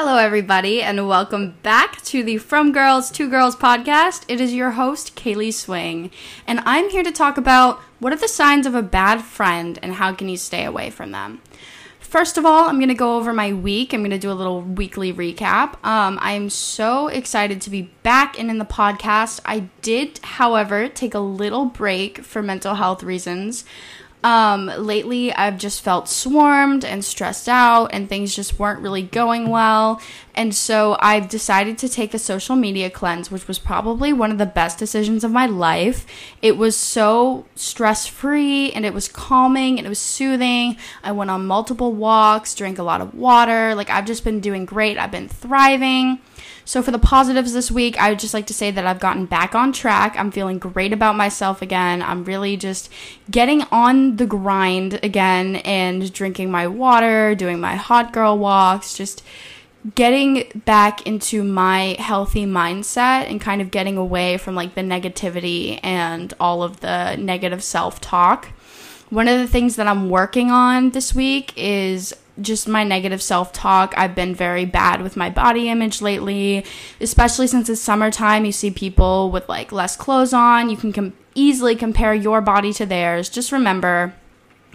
Hello, 0.00 0.16
everybody, 0.16 0.80
and 0.80 1.08
welcome 1.08 1.56
back 1.64 2.00
to 2.02 2.22
the 2.22 2.38
From 2.38 2.70
Girls 2.70 3.10
to 3.10 3.28
Girls 3.28 3.56
podcast. 3.56 4.24
It 4.28 4.40
is 4.40 4.54
your 4.54 4.70
host, 4.70 5.16
Kaylee 5.16 5.52
Swing, 5.52 6.12
and 6.46 6.60
I'm 6.64 6.88
here 6.90 7.02
to 7.02 7.10
talk 7.10 7.36
about 7.36 7.80
what 7.98 8.12
are 8.12 8.16
the 8.16 8.28
signs 8.28 8.64
of 8.64 8.76
a 8.76 8.80
bad 8.80 9.22
friend 9.22 9.76
and 9.82 9.94
how 9.94 10.14
can 10.14 10.28
you 10.28 10.36
stay 10.36 10.64
away 10.64 10.90
from 10.90 11.10
them. 11.10 11.42
First 11.98 12.38
of 12.38 12.46
all, 12.46 12.68
I'm 12.68 12.76
going 12.76 12.90
to 12.90 12.94
go 12.94 13.16
over 13.16 13.32
my 13.32 13.52
week. 13.52 13.92
I'm 13.92 14.02
going 14.02 14.12
to 14.12 14.18
do 14.18 14.30
a 14.30 14.32
little 14.32 14.62
weekly 14.62 15.12
recap. 15.12 15.84
Um, 15.84 16.16
I'm 16.22 16.48
so 16.48 17.08
excited 17.08 17.60
to 17.62 17.68
be 17.68 17.90
back 18.04 18.38
and 18.38 18.50
in 18.50 18.58
the 18.58 18.64
podcast. 18.64 19.40
I 19.44 19.68
did, 19.82 20.20
however, 20.22 20.88
take 20.88 21.12
a 21.12 21.18
little 21.18 21.64
break 21.64 22.24
for 22.24 22.40
mental 22.40 22.76
health 22.76 23.02
reasons. 23.02 23.64
Um, 24.24 24.66
lately, 24.66 25.32
I've 25.32 25.58
just 25.58 25.82
felt 25.82 26.08
swarmed 26.08 26.84
and 26.84 27.04
stressed 27.04 27.48
out, 27.48 27.86
and 27.92 28.08
things 28.08 28.34
just 28.34 28.58
weren't 28.58 28.80
really 28.80 29.02
going 29.02 29.48
well. 29.48 30.00
And 30.38 30.54
so 30.54 30.96
I've 31.00 31.28
decided 31.28 31.78
to 31.78 31.88
take 31.88 32.14
a 32.14 32.18
social 32.18 32.54
media 32.54 32.90
cleanse, 32.90 33.28
which 33.28 33.48
was 33.48 33.58
probably 33.58 34.12
one 34.12 34.30
of 34.30 34.38
the 34.38 34.46
best 34.46 34.78
decisions 34.78 35.24
of 35.24 35.32
my 35.32 35.46
life. 35.46 36.06
It 36.40 36.56
was 36.56 36.76
so 36.76 37.44
stress 37.56 38.06
free 38.06 38.70
and 38.70 38.86
it 38.86 38.94
was 38.94 39.08
calming 39.08 39.78
and 39.78 39.84
it 39.84 39.88
was 39.88 39.98
soothing. 39.98 40.76
I 41.02 41.10
went 41.10 41.32
on 41.32 41.44
multiple 41.44 41.92
walks, 41.92 42.54
drank 42.54 42.78
a 42.78 42.84
lot 42.84 43.00
of 43.00 43.16
water. 43.16 43.74
Like, 43.74 43.90
I've 43.90 44.06
just 44.06 44.22
been 44.22 44.38
doing 44.38 44.64
great. 44.64 44.96
I've 44.96 45.10
been 45.10 45.26
thriving. 45.26 46.20
So, 46.64 46.82
for 46.82 46.92
the 46.92 47.00
positives 47.00 47.52
this 47.52 47.72
week, 47.72 48.00
I 48.00 48.10
would 48.10 48.20
just 48.20 48.34
like 48.34 48.46
to 48.46 48.54
say 48.54 48.70
that 48.70 48.86
I've 48.86 49.00
gotten 49.00 49.26
back 49.26 49.56
on 49.56 49.72
track. 49.72 50.14
I'm 50.16 50.30
feeling 50.30 50.60
great 50.60 50.92
about 50.92 51.16
myself 51.16 51.62
again. 51.62 52.00
I'm 52.00 52.22
really 52.22 52.56
just 52.56 52.92
getting 53.28 53.62
on 53.72 54.16
the 54.16 54.26
grind 54.26 55.00
again 55.02 55.56
and 55.56 56.12
drinking 56.12 56.52
my 56.52 56.68
water, 56.68 57.34
doing 57.34 57.58
my 57.58 57.74
hot 57.74 58.12
girl 58.12 58.38
walks, 58.38 58.96
just 58.96 59.24
getting 59.94 60.62
back 60.64 61.06
into 61.06 61.44
my 61.44 61.96
healthy 61.98 62.46
mindset 62.46 63.30
and 63.30 63.40
kind 63.40 63.60
of 63.62 63.70
getting 63.70 63.96
away 63.96 64.36
from 64.36 64.54
like 64.54 64.74
the 64.74 64.80
negativity 64.80 65.78
and 65.82 66.34
all 66.40 66.62
of 66.62 66.80
the 66.80 67.16
negative 67.16 67.62
self 67.62 68.00
talk. 68.00 68.48
One 69.10 69.28
of 69.28 69.38
the 69.38 69.46
things 69.46 69.76
that 69.76 69.86
I'm 69.86 70.10
working 70.10 70.50
on 70.50 70.90
this 70.90 71.14
week 71.14 71.52
is 71.56 72.14
just 72.40 72.68
my 72.68 72.84
negative 72.84 73.22
self 73.22 73.52
talk. 73.52 73.94
I've 73.96 74.14
been 74.14 74.34
very 74.34 74.64
bad 74.64 75.02
with 75.02 75.16
my 75.16 75.30
body 75.30 75.68
image 75.68 76.02
lately, 76.02 76.64
especially 77.00 77.46
since 77.46 77.68
it's 77.68 77.80
summertime. 77.80 78.44
You 78.44 78.52
see 78.52 78.70
people 78.70 79.30
with 79.30 79.48
like 79.48 79.72
less 79.72 79.96
clothes 79.96 80.32
on. 80.32 80.70
You 80.70 80.76
can 80.76 80.92
com- 80.92 81.14
easily 81.34 81.76
compare 81.76 82.14
your 82.14 82.40
body 82.40 82.72
to 82.74 82.86
theirs. 82.86 83.28
Just 83.28 83.52
remember 83.52 84.14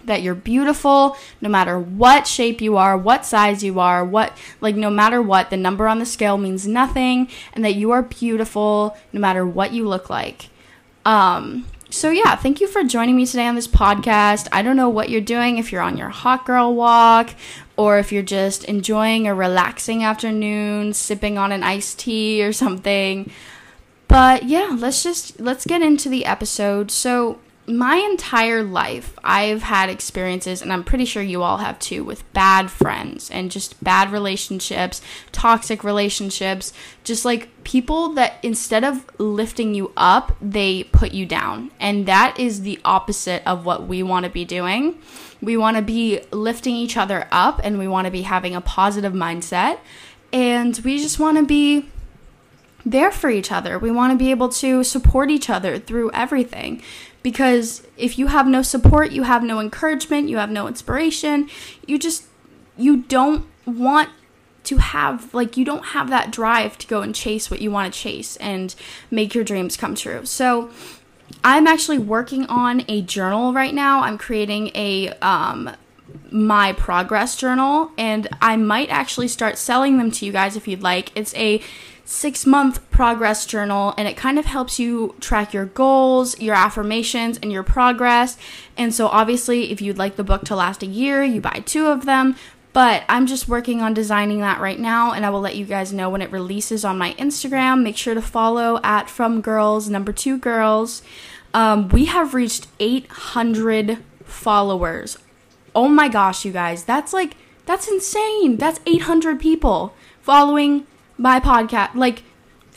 that 0.06 0.22
you're 0.22 0.34
beautiful 0.34 1.16
no 1.40 1.48
matter 1.48 1.78
what 1.78 2.26
shape 2.26 2.60
you 2.60 2.76
are, 2.76 2.96
what 2.96 3.26
size 3.26 3.62
you 3.62 3.80
are, 3.80 4.04
what, 4.04 4.36
like, 4.60 4.76
no 4.76 4.90
matter 4.90 5.20
what, 5.20 5.50
the 5.50 5.56
number 5.56 5.88
on 5.88 5.98
the 5.98 6.06
scale 6.06 6.38
means 6.38 6.66
nothing, 6.66 7.28
and 7.52 7.64
that 7.64 7.74
you 7.74 7.90
are 7.90 8.02
beautiful 8.02 8.96
no 9.12 9.20
matter 9.20 9.46
what 9.46 9.72
you 9.72 9.88
look 9.88 10.10
like. 10.10 10.48
Um, 11.04 11.66
so, 11.90 12.10
yeah, 12.10 12.34
thank 12.34 12.60
you 12.60 12.66
for 12.66 12.82
joining 12.82 13.16
me 13.16 13.24
today 13.24 13.46
on 13.46 13.54
this 13.54 13.68
podcast. 13.68 14.48
I 14.50 14.62
don't 14.62 14.76
know 14.76 14.88
what 14.88 15.10
you're 15.10 15.20
doing, 15.20 15.58
if 15.58 15.70
you're 15.70 15.82
on 15.82 15.96
your 15.96 16.08
hot 16.08 16.44
girl 16.44 16.74
walk, 16.74 17.30
or 17.76 17.98
if 17.98 18.10
you're 18.10 18.22
just 18.22 18.64
enjoying 18.64 19.26
a 19.26 19.34
relaxing 19.34 20.02
afternoon, 20.02 20.92
sipping 20.92 21.38
on 21.38 21.52
an 21.52 21.62
iced 21.62 21.98
tea 22.00 22.42
or 22.42 22.52
something. 22.52 23.30
But 24.08 24.44
yeah, 24.44 24.76
let's 24.78 25.02
just 25.02 25.40
let's 25.40 25.64
get 25.66 25.82
into 25.82 26.08
the 26.08 26.24
episode. 26.24 26.90
So, 26.90 27.38
my 27.66 27.96
entire 27.96 28.62
life, 28.62 29.18
I've 29.24 29.62
had 29.62 29.88
experiences, 29.88 30.60
and 30.60 30.72
I'm 30.72 30.84
pretty 30.84 31.06
sure 31.06 31.22
you 31.22 31.42
all 31.42 31.58
have 31.58 31.78
too, 31.78 32.04
with 32.04 32.30
bad 32.34 32.70
friends 32.70 33.30
and 33.30 33.50
just 33.50 33.82
bad 33.82 34.12
relationships, 34.12 35.00
toxic 35.32 35.82
relationships, 35.82 36.72
just 37.04 37.24
like 37.24 37.48
people 37.64 38.10
that 38.14 38.34
instead 38.42 38.84
of 38.84 39.06
lifting 39.18 39.74
you 39.74 39.92
up, 39.96 40.36
they 40.42 40.84
put 40.84 41.12
you 41.12 41.24
down. 41.24 41.70
And 41.80 42.06
that 42.06 42.38
is 42.38 42.62
the 42.62 42.78
opposite 42.84 43.42
of 43.46 43.64
what 43.64 43.86
we 43.86 44.02
want 44.02 44.24
to 44.24 44.30
be 44.30 44.44
doing. 44.44 44.98
We 45.40 45.56
want 45.56 45.76
to 45.76 45.82
be 45.82 46.20
lifting 46.30 46.74
each 46.74 46.96
other 46.96 47.26
up 47.32 47.60
and 47.64 47.78
we 47.78 47.88
want 47.88 48.06
to 48.06 48.10
be 48.10 48.22
having 48.22 48.54
a 48.54 48.60
positive 48.60 49.12
mindset. 49.14 49.78
And 50.32 50.76
we 50.84 50.98
just 50.98 51.18
want 51.18 51.38
to 51.38 51.44
be 51.44 51.88
there 52.84 53.10
for 53.10 53.30
each 53.30 53.50
other. 53.50 53.78
We 53.78 53.90
want 53.90 54.12
to 54.12 54.18
be 54.18 54.30
able 54.30 54.50
to 54.50 54.84
support 54.84 55.30
each 55.30 55.48
other 55.48 55.78
through 55.78 56.10
everything. 56.12 56.82
Because 57.24 57.84
if 57.96 58.18
you 58.18 58.28
have 58.28 58.46
no 58.46 58.62
support, 58.62 59.10
you 59.10 59.24
have 59.24 59.42
no 59.42 59.58
encouragement, 59.58 60.28
you 60.28 60.36
have 60.36 60.50
no 60.50 60.68
inspiration, 60.68 61.48
you 61.86 61.98
just, 61.98 62.26
you 62.76 62.98
don't 62.98 63.46
want 63.66 64.10
to 64.64 64.76
have, 64.76 65.34
like, 65.34 65.56
you 65.56 65.64
don't 65.64 65.86
have 65.86 66.10
that 66.10 66.30
drive 66.30 66.78
to 66.78 66.86
go 66.86 67.02
and 67.02 67.14
chase 67.14 67.50
what 67.50 67.60
you 67.60 67.70
want 67.70 67.92
to 67.92 67.98
chase 67.98 68.36
and 68.36 68.74
make 69.10 69.34
your 69.34 69.42
dreams 69.42 69.76
come 69.76 69.96
true. 69.96 70.24
So, 70.24 70.70
I'm 71.42 71.66
actually 71.66 71.98
working 71.98 72.46
on 72.46 72.84
a 72.88 73.02
journal 73.02 73.52
right 73.52 73.74
now. 73.74 74.02
I'm 74.02 74.18
creating 74.18 74.70
a, 74.74 75.08
um, 75.20 75.70
my 76.30 76.72
progress 76.74 77.36
journal 77.36 77.90
and 77.96 78.28
I 78.40 78.56
might 78.56 78.90
actually 78.90 79.28
start 79.28 79.58
selling 79.58 79.98
them 79.98 80.10
to 80.12 80.26
you 80.26 80.32
guys 80.32 80.56
if 80.56 80.68
you'd 80.68 80.82
like. 80.82 81.10
It's 81.16 81.34
a 81.34 81.62
six 82.04 82.44
month 82.44 82.88
progress 82.90 83.46
journal 83.46 83.94
and 83.96 84.06
it 84.06 84.16
kind 84.16 84.38
of 84.38 84.44
helps 84.44 84.78
you 84.78 85.14
track 85.20 85.54
your 85.54 85.64
goals, 85.64 86.38
your 86.40 86.54
affirmations, 86.54 87.38
and 87.42 87.50
your 87.50 87.62
progress. 87.62 88.36
And 88.76 88.94
so, 88.94 89.08
obviously, 89.08 89.70
if 89.70 89.80
you'd 89.80 89.98
like 89.98 90.16
the 90.16 90.24
book 90.24 90.44
to 90.44 90.56
last 90.56 90.82
a 90.82 90.86
year, 90.86 91.22
you 91.22 91.40
buy 91.40 91.62
two 91.64 91.86
of 91.86 92.04
them. 92.04 92.36
But 92.72 93.04
I'm 93.08 93.26
just 93.26 93.48
working 93.48 93.80
on 93.82 93.94
designing 93.94 94.40
that 94.40 94.60
right 94.60 94.80
now, 94.80 95.12
and 95.12 95.24
I 95.24 95.30
will 95.30 95.40
let 95.40 95.54
you 95.54 95.64
guys 95.64 95.92
know 95.92 96.10
when 96.10 96.20
it 96.20 96.32
releases 96.32 96.84
on 96.84 96.98
my 96.98 97.14
Instagram. 97.14 97.84
Make 97.84 97.96
sure 97.96 98.14
to 98.14 98.22
follow 98.22 98.80
at 98.82 99.08
From 99.08 99.40
Girls 99.40 99.88
Number 99.88 100.12
Two 100.12 100.38
Girls. 100.38 101.00
Um, 101.54 101.88
we 101.88 102.06
have 102.06 102.34
reached 102.34 102.66
800 102.80 103.98
followers. 104.24 105.18
Oh 105.72 105.86
my 105.88 106.08
gosh, 106.08 106.44
you 106.44 106.50
guys, 106.50 106.82
that's 106.82 107.12
like 107.12 107.36
that's 107.64 107.88
insane. 107.88 108.56
That's 108.56 108.80
800 108.86 109.38
people 109.38 109.94
following 110.20 110.86
my 111.16 111.40
podcast. 111.40 111.94
Like, 111.94 112.22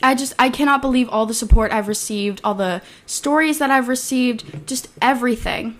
I 0.02 0.14
just, 0.14 0.32
I 0.38 0.48
cannot 0.48 0.80
believe 0.80 1.08
all 1.08 1.26
the 1.26 1.34
support 1.34 1.72
I've 1.72 1.88
received, 1.88 2.40
all 2.44 2.54
the 2.54 2.82
stories 3.06 3.58
that 3.58 3.70
I've 3.70 3.88
received, 3.88 4.66
just 4.66 4.88
everything. 5.02 5.76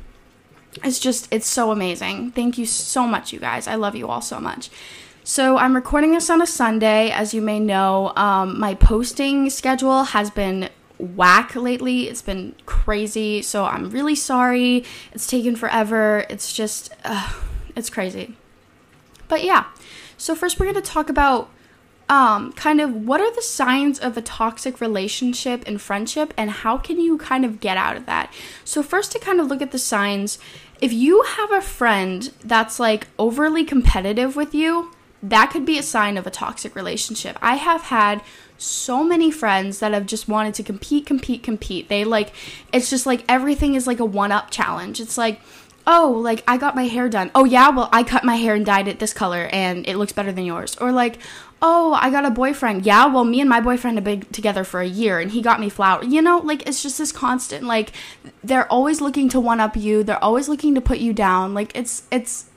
It's 0.83 0.99
just, 0.99 1.33
it's 1.33 1.47
so 1.47 1.71
amazing. 1.71 2.33
Thank 2.33 2.59
you 2.59 2.67
so 2.67 3.07
much, 3.07 3.33
you 3.33 3.39
guys. 3.39 3.67
I 3.69 3.77
love 3.77 3.95
you 3.95 4.09
all 4.09 4.21
so 4.21 4.41
much. 4.41 4.71
So, 5.25 5.59
I'm 5.59 5.75
recording 5.75 6.13
this 6.13 6.31
on 6.31 6.41
a 6.41 6.47
Sunday. 6.47 7.11
As 7.11 7.35
you 7.35 7.43
may 7.43 7.61
know, 7.61 8.13
um, 8.17 8.59
my 8.59 8.75
posting 8.75 9.51
schedule 9.51 10.05
has 10.05 10.31
been 10.31 10.71
whack 10.99 11.55
lately. 11.55 12.09
It's 12.09 12.23
been 12.23 12.55
crazy. 12.65 13.43
So, 13.43 13.67
I'm 13.67 13.91
really 13.91 14.15
sorry. 14.15 14.85
It's 15.13 15.27
taken 15.27 15.55
forever. 15.55 16.25
It's 16.31 16.53
just, 16.53 16.95
uh, 17.05 17.35
it's 17.77 17.91
crazy. 17.91 18.37
But 19.29 19.45
yeah. 19.45 19.67
So, 20.17 20.35
first, 20.35 20.59
we're 20.59 20.73
going 20.73 20.83
to 20.83 20.91
talk 20.91 21.11
about 21.11 21.51
um, 22.09 22.53
kind 22.53 22.81
of 22.81 23.07
what 23.07 23.21
are 23.21 23.35
the 23.35 23.43
signs 23.43 23.99
of 23.99 24.17
a 24.17 24.23
toxic 24.23 24.81
relationship 24.81 25.63
and 25.67 25.81
friendship, 25.81 26.33
and 26.37 26.51
how 26.51 26.79
can 26.79 26.99
you 26.99 27.19
kind 27.19 27.45
of 27.45 27.61
get 27.61 27.77
out 27.77 27.97
of 27.97 28.07
that? 28.07 28.33
So, 28.65 28.83
first, 28.83 29.13
to 29.13 29.19
kind 29.19 29.41
of 29.41 29.49
look 29.49 29.61
at 29.61 29.73
the 29.73 29.79
signs, 29.79 30.39
if 30.81 30.93
you 30.93 31.23
have 31.23 31.53
a 31.53 31.61
friend 31.61 32.33
that's 32.43 32.81
like 32.81 33.09
overly 33.19 33.65
competitive 33.65 34.37
with 34.37 34.55
you, 34.55 34.93
that 35.23 35.51
could 35.51 35.67
be 35.67 35.79
a 35.79 35.83
sign 35.83 36.17
of 36.17 36.27
a 36.27 36.31
toxic 36.31 36.75
relationship. 36.75 37.37
I 37.43 37.57
have 37.57 37.83
had 37.83 38.23
so 38.57 39.05
many 39.05 39.31
friends 39.31 39.81
that 39.81 39.93
have 39.93 40.07
just 40.07 40.29
wanted 40.29 40.55
to 40.55 40.63
compete, 40.63 41.07
compete, 41.07 41.43
compete. 41.43 41.89
They 41.89 42.05
like, 42.05 42.33
it's 42.73 42.91
just 42.91 43.07
like 43.07 43.25
everything 43.29 43.75
is 43.75 43.87
like 43.87 44.01
a 44.01 44.05
one 44.05 44.33
up 44.33 44.51
challenge. 44.51 45.01
It's 45.01 45.19
like, 45.19 45.41
oh, 45.91 46.21
like 46.23 46.45
I 46.47 46.59
got 46.59 46.77
my 46.77 46.87
hair 46.87 47.09
done. 47.09 47.31
Oh, 47.35 47.45
yeah, 47.45 47.71
well, 47.71 47.89
I 47.93 48.03
cut 48.03 48.23
my 48.23 48.37
hair 48.37 48.55
and 48.55 48.65
dyed 48.65 48.87
it 48.89 48.99
this 48.99 49.15
color 49.15 49.49
and 49.51 49.89
it 49.89 49.97
looks 49.97 50.13
better 50.13 50.31
than 50.31 50.45
yours. 50.45 50.77
Or 50.77 50.93
like, 50.93 51.19
oh, 51.63 51.95
I 51.95 52.11
got 52.11 52.27
a 52.27 52.31
boyfriend. 52.31 52.85
Yeah, 52.85 53.07
well, 53.07 53.25
me 53.25 53.41
and 53.41 53.49
my 53.49 53.63
boyfriend 53.63 53.97
have 53.97 54.05
been 54.05 54.21
together 54.27 54.65
for 54.65 54.81
a 54.81 54.87
year 54.87 55.19
and 55.19 55.31
he 55.31 55.41
got 55.41 55.59
me 55.59 55.71
flowers. 55.71 56.07
You 56.07 56.21
know, 56.21 56.39
like 56.39 56.69
it's 56.69 56.83
just 56.83 56.99
this 56.99 57.11
constant 57.11 57.65
like 57.65 57.93
they're 58.45 58.71
always 58.71 59.01
looking 59.01 59.31
to 59.31 59.41
one 59.41 59.61
up 59.61 59.77
you. 59.77 60.05
They're 60.05 60.23
always 60.23 60.47
looking 60.49 60.75
to 60.75 60.81
put 60.83 60.99
you 60.99 61.15
down. 61.15 61.55
Like 61.55 61.75
it's 61.75 62.03
it's 62.13 62.51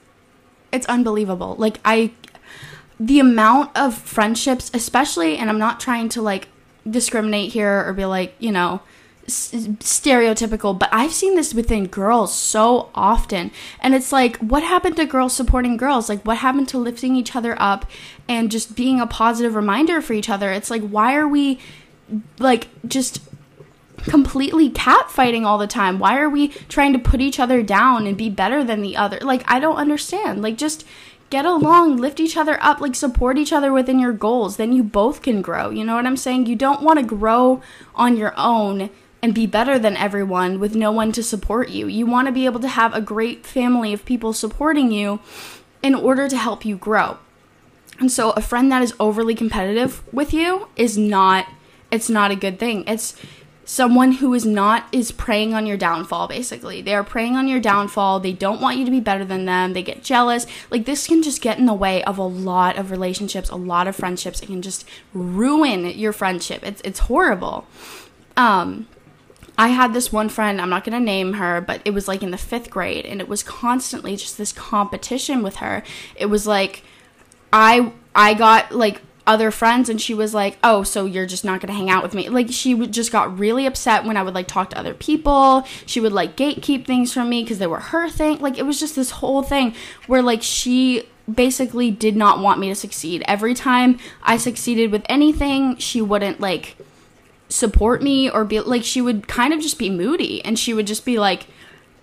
it's 0.70 0.86
unbelievable. 0.86 1.56
Like 1.58 1.80
I 1.86 2.12
the 3.00 3.18
amount 3.18 3.76
of 3.76 3.94
friendships, 3.94 4.70
especially 4.74 5.38
and 5.38 5.48
I'm 5.48 5.58
not 5.58 5.80
trying 5.80 6.10
to 6.10 6.22
like 6.22 6.48
discriminate 6.88 7.52
here 7.52 7.82
or 7.86 7.94
be 7.94 8.04
like, 8.04 8.34
you 8.38 8.52
know, 8.52 8.82
stereotypical, 9.26 10.78
but 10.78 10.88
I've 10.92 11.12
seen 11.12 11.36
this 11.36 11.54
within 11.54 11.86
girls 11.86 12.34
so 12.34 12.90
often. 12.94 13.50
And 13.80 13.94
it's 13.94 14.12
like, 14.12 14.36
what 14.38 14.62
happened 14.62 14.96
to 14.96 15.06
girls 15.06 15.34
supporting 15.34 15.76
girls? 15.76 16.08
Like, 16.08 16.22
what 16.22 16.38
happened 16.38 16.68
to 16.68 16.78
lifting 16.78 17.16
each 17.16 17.36
other 17.36 17.56
up 17.58 17.86
and 18.28 18.50
just 18.50 18.74
being 18.74 19.00
a 19.00 19.06
positive 19.06 19.54
reminder 19.54 20.02
for 20.02 20.12
each 20.12 20.28
other? 20.28 20.50
It's 20.52 20.70
like, 20.70 20.82
why 20.82 21.14
are 21.14 21.28
we 21.28 21.60
like 22.38 22.68
just 22.86 23.22
completely 24.04 24.68
catfighting 24.68 25.44
all 25.44 25.58
the 25.58 25.66
time? 25.66 25.98
Why 25.98 26.18
are 26.18 26.30
we 26.30 26.48
trying 26.48 26.92
to 26.92 26.98
put 26.98 27.20
each 27.20 27.38
other 27.38 27.62
down 27.62 28.06
and 28.06 28.16
be 28.16 28.28
better 28.28 28.64
than 28.64 28.82
the 28.82 28.96
other? 28.96 29.18
Like, 29.20 29.44
I 29.46 29.60
don't 29.60 29.76
understand. 29.76 30.42
Like, 30.42 30.58
just 30.58 30.84
get 31.30 31.46
along, 31.46 31.96
lift 31.96 32.20
each 32.20 32.36
other 32.36 32.58
up, 32.60 32.78
like 32.80 32.94
support 32.94 33.38
each 33.38 33.54
other 33.54 33.72
within 33.72 33.98
your 33.98 34.12
goals. 34.12 34.58
Then 34.58 34.70
you 34.72 34.82
both 34.82 35.22
can 35.22 35.40
grow. 35.40 35.70
You 35.70 35.82
know 35.82 35.94
what 35.94 36.04
I'm 36.04 36.16
saying? 36.16 36.44
You 36.44 36.56
don't 36.56 36.82
want 36.82 36.98
to 36.98 37.04
grow 37.06 37.62
on 37.94 38.18
your 38.18 38.34
own 38.36 38.90
and 39.22 39.34
be 39.34 39.46
better 39.46 39.78
than 39.78 39.96
everyone 39.96 40.58
with 40.58 40.74
no 40.74 40.90
one 40.90 41.12
to 41.12 41.22
support 41.22 41.68
you. 41.70 41.86
You 41.86 42.06
want 42.06 42.26
to 42.26 42.32
be 42.32 42.44
able 42.44 42.60
to 42.60 42.68
have 42.68 42.92
a 42.92 43.00
great 43.00 43.46
family 43.46 43.92
of 43.92 44.04
people 44.04 44.32
supporting 44.32 44.90
you 44.90 45.20
in 45.82 45.94
order 45.94 46.28
to 46.28 46.36
help 46.36 46.64
you 46.64 46.76
grow. 46.76 47.18
And 48.00 48.10
so 48.10 48.30
a 48.30 48.40
friend 48.40 48.70
that 48.72 48.82
is 48.82 48.94
overly 48.98 49.34
competitive 49.34 50.02
with 50.12 50.32
you 50.32 50.68
is 50.76 50.98
not 50.98 51.46
it's 51.90 52.08
not 52.08 52.30
a 52.30 52.36
good 52.36 52.58
thing. 52.58 52.84
It's 52.86 53.14
someone 53.64 54.12
who 54.12 54.34
is 54.34 54.44
not 54.44 54.86
is 54.92 55.12
preying 55.12 55.54
on 55.54 55.66
your 55.66 55.76
downfall 55.76 56.26
basically. 56.26 56.82
They 56.82 56.94
are 56.94 57.04
preying 57.04 57.36
on 57.36 57.46
your 57.46 57.60
downfall. 57.60 58.18
They 58.18 58.32
don't 58.32 58.60
want 58.60 58.78
you 58.78 58.84
to 58.84 58.90
be 58.90 58.98
better 58.98 59.24
than 59.24 59.44
them. 59.44 59.72
They 59.72 59.82
get 59.82 60.02
jealous. 60.02 60.46
Like 60.70 60.84
this 60.84 61.06
can 61.06 61.22
just 61.22 61.40
get 61.40 61.58
in 61.58 61.66
the 61.66 61.74
way 61.74 62.02
of 62.04 62.18
a 62.18 62.24
lot 62.24 62.76
of 62.76 62.90
relationships, 62.90 63.50
a 63.50 63.56
lot 63.56 63.86
of 63.86 63.94
friendships. 63.94 64.42
It 64.42 64.46
can 64.46 64.62
just 64.62 64.88
ruin 65.14 65.86
your 65.86 66.12
friendship. 66.12 66.64
It's 66.64 66.82
it's 66.82 67.00
horrible. 67.00 67.66
Um 68.36 68.88
I 69.58 69.68
had 69.68 69.92
this 69.92 70.12
one 70.12 70.28
friend, 70.28 70.60
I'm 70.60 70.70
not 70.70 70.84
going 70.84 70.98
to 70.98 71.04
name 71.04 71.34
her, 71.34 71.60
but 71.60 71.82
it 71.84 71.92
was 71.92 72.08
like 72.08 72.22
in 72.22 72.30
the 72.30 72.36
5th 72.36 72.70
grade 72.70 73.04
and 73.04 73.20
it 73.20 73.28
was 73.28 73.42
constantly 73.42 74.16
just 74.16 74.38
this 74.38 74.52
competition 74.52 75.42
with 75.42 75.56
her. 75.56 75.82
It 76.16 76.26
was 76.26 76.46
like 76.46 76.82
I 77.52 77.92
I 78.14 78.34
got 78.34 78.72
like 78.72 79.00
other 79.26 79.50
friends 79.50 79.88
and 79.88 80.00
she 80.00 80.14
was 80.14 80.34
like, 80.34 80.58
"Oh, 80.64 80.82
so 80.82 81.04
you're 81.04 81.26
just 81.26 81.44
not 81.44 81.60
going 81.60 81.68
to 81.68 81.78
hang 81.78 81.90
out 81.90 82.02
with 82.02 82.14
me." 82.14 82.28
Like 82.28 82.48
she 82.50 82.74
would 82.74 82.92
just 82.92 83.12
got 83.12 83.38
really 83.38 83.66
upset 83.66 84.04
when 84.04 84.16
I 84.16 84.22
would 84.22 84.34
like 84.34 84.48
talk 84.48 84.70
to 84.70 84.78
other 84.78 84.94
people. 84.94 85.64
She 85.86 86.00
would 86.00 86.12
like 86.12 86.36
gatekeep 86.36 86.86
things 86.86 87.12
from 87.12 87.28
me 87.28 87.42
because 87.42 87.58
they 87.58 87.66
were 87.66 87.80
her 87.80 88.08
thing. 88.08 88.38
Like 88.38 88.58
it 88.58 88.66
was 88.66 88.80
just 88.80 88.96
this 88.96 89.12
whole 89.12 89.42
thing 89.42 89.74
where 90.06 90.22
like 90.22 90.42
she 90.42 91.08
basically 91.32 91.90
did 91.90 92.16
not 92.16 92.40
want 92.40 92.58
me 92.58 92.68
to 92.68 92.74
succeed. 92.74 93.22
Every 93.28 93.54
time 93.54 93.98
I 94.22 94.36
succeeded 94.38 94.90
with 94.90 95.04
anything, 95.08 95.76
she 95.76 96.02
wouldn't 96.02 96.40
like 96.40 96.76
support 97.52 98.02
me 98.02 98.30
or 98.30 98.44
be 98.44 98.60
like 98.60 98.84
she 98.84 99.00
would 99.00 99.28
kind 99.28 99.52
of 99.52 99.60
just 99.60 99.78
be 99.78 99.90
moody 99.90 100.44
and 100.44 100.58
she 100.58 100.72
would 100.72 100.86
just 100.86 101.04
be 101.04 101.18
like 101.18 101.46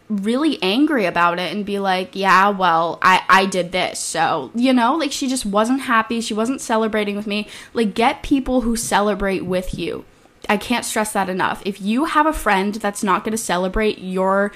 really 0.09 0.61
angry 0.63 1.05
about 1.05 1.37
it 1.39 1.53
and 1.53 1.65
be 1.65 1.77
like, 1.79 2.15
yeah, 2.15 2.49
well, 2.49 2.97
I, 3.01 3.23
I 3.29 3.45
did 3.45 3.71
this. 3.71 3.99
So, 3.99 4.51
you 4.55 4.73
know, 4.73 4.95
like 4.95 5.11
she 5.11 5.27
just 5.27 5.45
wasn't 5.45 5.81
happy. 5.81 6.19
She 6.19 6.33
wasn't 6.33 6.61
celebrating 6.61 7.15
with 7.15 7.27
me. 7.27 7.47
Like, 7.73 7.93
get 7.93 8.23
people 8.23 8.61
who 8.61 8.75
celebrate 8.75 9.45
with 9.45 9.77
you. 9.77 10.05
I 10.47 10.57
can't 10.57 10.85
stress 10.85 11.13
that 11.13 11.29
enough. 11.29 11.61
If 11.63 11.79
you 11.79 12.05
have 12.05 12.25
a 12.25 12.33
friend 12.33 12.73
that's 12.75 13.03
not 13.03 13.23
going 13.23 13.33
to 13.33 13.37
celebrate 13.37 13.99
your, 13.99 14.51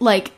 like, 0.00 0.32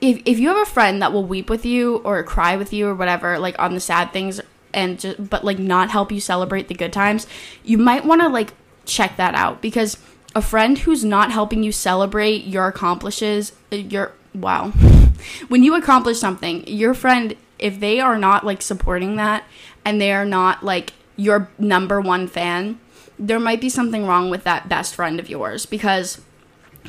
if, 0.00 0.20
if 0.24 0.40
you 0.40 0.48
have 0.48 0.56
a 0.56 0.70
friend 0.70 1.00
that 1.00 1.12
will 1.12 1.24
weep 1.24 1.48
with 1.48 1.64
you 1.64 1.98
or 1.98 2.22
cry 2.24 2.56
with 2.56 2.72
you 2.72 2.88
or 2.88 2.94
whatever, 2.94 3.38
like 3.38 3.56
on 3.60 3.74
the 3.74 3.80
sad 3.80 4.12
things, 4.12 4.40
and 4.74 4.98
just, 4.98 5.30
but 5.30 5.44
like 5.44 5.58
not 5.58 5.90
help 5.90 6.12
you 6.12 6.20
celebrate 6.20 6.68
the 6.68 6.74
good 6.74 6.92
times, 6.92 7.26
you 7.64 7.78
might 7.78 8.04
want 8.04 8.20
to 8.20 8.28
like 8.28 8.52
check 8.88 9.16
that 9.16 9.34
out 9.34 9.60
because 9.60 9.98
a 10.34 10.42
friend 10.42 10.78
who's 10.78 11.04
not 11.04 11.32
helping 11.32 11.62
you 11.62 11.72
celebrate 11.72 12.44
your 12.44 12.66
accomplishes 12.68 13.52
your 13.70 14.12
wow. 14.34 14.72
When 15.48 15.64
you 15.64 15.74
accomplish 15.74 16.18
something 16.18 16.66
your 16.66 16.94
friend 16.94 17.36
if 17.58 17.80
they 17.80 17.98
are 18.00 18.16
not 18.16 18.46
like 18.46 18.62
supporting 18.62 19.16
that 19.16 19.44
and 19.84 20.00
they 20.00 20.12
are 20.12 20.24
not 20.24 20.64
like 20.64 20.92
your 21.16 21.50
number 21.58 22.00
one 22.00 22.28
fan 22.28 22.78
there 23.18 23.40
might 23.40 23.60
be 23.60 23.68
something 23.68 24.06
wrong 24.06 24.30
with 24.30 24.44
that 24.44 24.68
best 24.68 24.94
friend 24.94 25.18
of 25.18 25.28
yours 25.28 25.66
because 25.66 26.20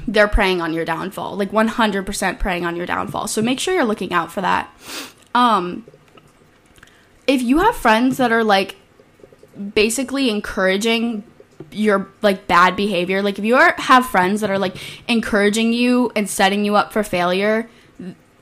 they're 0.08 0.28
preying 0.28 0.62
on 0.62 0.74
your 0.74 0.86
downfall 0.86 1.36
like 1.36 1.52
100% 1.52 2.40
preying 2.40 2.66
on 2.66 2.76
your 2.76 2.86
downfall. 2.86 3.28
So 3.28 3.42
make 3.42 3.60
sure 3.60 3.74
you're 3.74 3.84
looking 3.84 4.14
out 4.14 4.32
for 4.32 4.42
that. 4.42 4.72
Um 5.34 5.86
if 7.26 7.42
you 7.42 7.60
have 7.60 7.76
friends 7.76 8.18
that 8.18 8.32
are 8.32 8.44
like 8.44 8.76
basically 9.74 10.30
encouraging 10.30 11.24
your 11.72 12.10
like 12.22 12.48
bad 12.48 12.76
behavior. 12.76 13.22
Like 13.22 13.40
if 13.40 13.46
you 13.46 13.56
are 13.56 13.74
have 13.78 14.06
friends 14.06 14.42
that 14.42 14.50
are 14.50 14.60
like 14.60 14.76
encouraging 15.08 15.74
you 15.74 16.12
and 16.16 16.30
setting 16.30 16.66
you 16.66 16.76
up 16.76 16.94
for 16.94 17.04
failure 17.04 17.70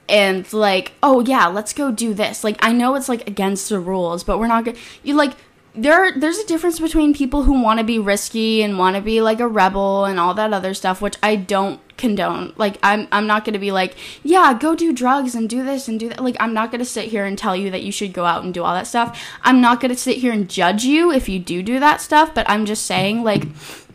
and 0.09 0.51
like 0.53 0.93
oh 1.03 1.19
yeah 1.21 1.47
let's 1.47 1.73
go 1.73 1.91
do 1.91 2.13
this. 2.13 2.43
Like 2.43 2.57
i 2.61 2.71
know 2.71 2.95
it's 2.95 3.09
like 3.09 3.27
against 3.27 3.69
the 3.69 3.79
rules 3.79 4.23
but 4.23 4.39
we're 4.39 4.47
not 4.47 4.65
gonna 4.65 4.77
you 5.03 5.15
like 5.15 5.33
there 5.77 6.11
there's 6.17 6.39
a 6.39 6.47
difference 6.47 6.79
between 6.79 7.13
people 7.13 7.43
who 7.43 7.61
want 7.61 7.79
to 7.79 7.83
be 7.83 7.99
risky 7.99 8.63
and 8.63 8.79
want 8.79 8.95
to 8.95 9.01
be 9.01 9.21
like 9.21 9.39
a 9.39 9.47
rebel 9.47 10.05
and 10.05 10.19
all 10.19 10.33
that 10.33 10.51
other 10.51 10.73
stuff 10.73 11.01
which 11.01 11.15
i 11.21 11.35
don't 11.35 11.79
condone 11.97 12.53
like 12.57 12.77
i'm 12.83 13.07
i'm 13.11 13.27
not 13.27 13.43
going 13.43 13.53
to 13.53 13.59
be 13.59 13.71
like 13.71 13.95
yeah 14.23 14.57
go 14.57 14.75
do 14.75 14.93
drugs 14.93 15.33
and 15.35 15.49
do 15.49 15.63
this 15.63 15.87
and 15.87 15.99
do 15.99 16.09
that 16.09 16.23
like 16.23 16.37
i'm 16.39 16.53
not 16.53 16.71
going 16.71 16.79
to 16.79 16.85
sit 16.85 17.05
here 17.05 17.25
and 17.25 17.37
tell 17.37 17.55
you 17.55 17.71
that 17.71 17.83
you 17.83 17.91
should 17.91 18.13
go 18.13 18.25
out 18.25 18.43
and 18.43 18.53
do 18.53 18.63
all 18.63 18.73
that 18.73 18.87
stuff 18.87 19.19
i'm 19.41 19.59
not 19.59 19.79
going 19.81 19.89
to 19.89 19.97
sit 19.97 20.17
here 20.17 20.31
and 20.31 20.49
judge 20.49 20.83
you 20.83 21.11
if 21.11 21.27
you 21.27 21.39
do 21.39 21.63
do 21.63 21.79
that 21.79 21.99
stuff 21.99 22.33
but 22.33 22.47
i'm 22.49 22.65
just 22.65 22.85
saying 22.85 23.23
like 23.23 23.43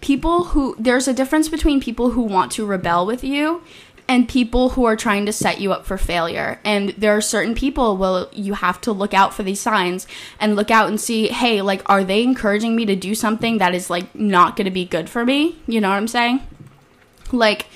people 0.00 0.44
who 0.46 0.74
there's 0.78 1.06
a 1.08 1.14
difference 1.14 1.48
between 1.48 1.80
people 1.80 2.10
who 2.10 2.22
want 2.22 2.50
to 2.52 2.66
rebel 2.66 3.06
with 3.06 3.22
you 3.22 3.62
and 4.08 4.28
people 4.28 4.70
who 4.70 4.84
are 4.84 4.96
trying 4.96 5.24
to 5.26 5.32
set 5.32 5.60
you 5.60 5.72
up 5.72 5.86
for 5.86 5.96
failure. 5.96 6.60
And 6.64 6.90
there 6.90 7.16
are 7.16 7.20
certain 7.20 7.54
people 7.54 7.96
will 7.96 8.28
you 8.32 8.54
have 8.54 8.80
to 8.82 8.92
look 8.92 9.14
out 9.14 9.32
for 9.32 9.42
these 9.42 9.60
signs 9.60 10.06
and 10.40 10.56
look 10.56 10.70
out 10.70 10.88
and 10.88 11.00
see, 11.00 11.28
hey, 11.28 11.62
like 11.62 11.82
are 11.86 12.04
they 12.04 12.22
encouraging 12.22 12.76
me 12.76 12.84
to 12.86 12.96
do 12.96 13.14
something 13.14 13.58
that 13.58 13.74
is 13.74 13.88
like 13.88 14.14
not 14.14 14.56
going 14.56 14.66
to 14.66 14.70
be 14.70 14.84
good 14.84 15.08
for 15.08 15.24
me? 15.24 15.56
You 15.66 15.80
know 15.80 15.88
what 15.88 15.96
I'm 15.96 16.08
saying? 16.08 16.42
Like 17.32 17.66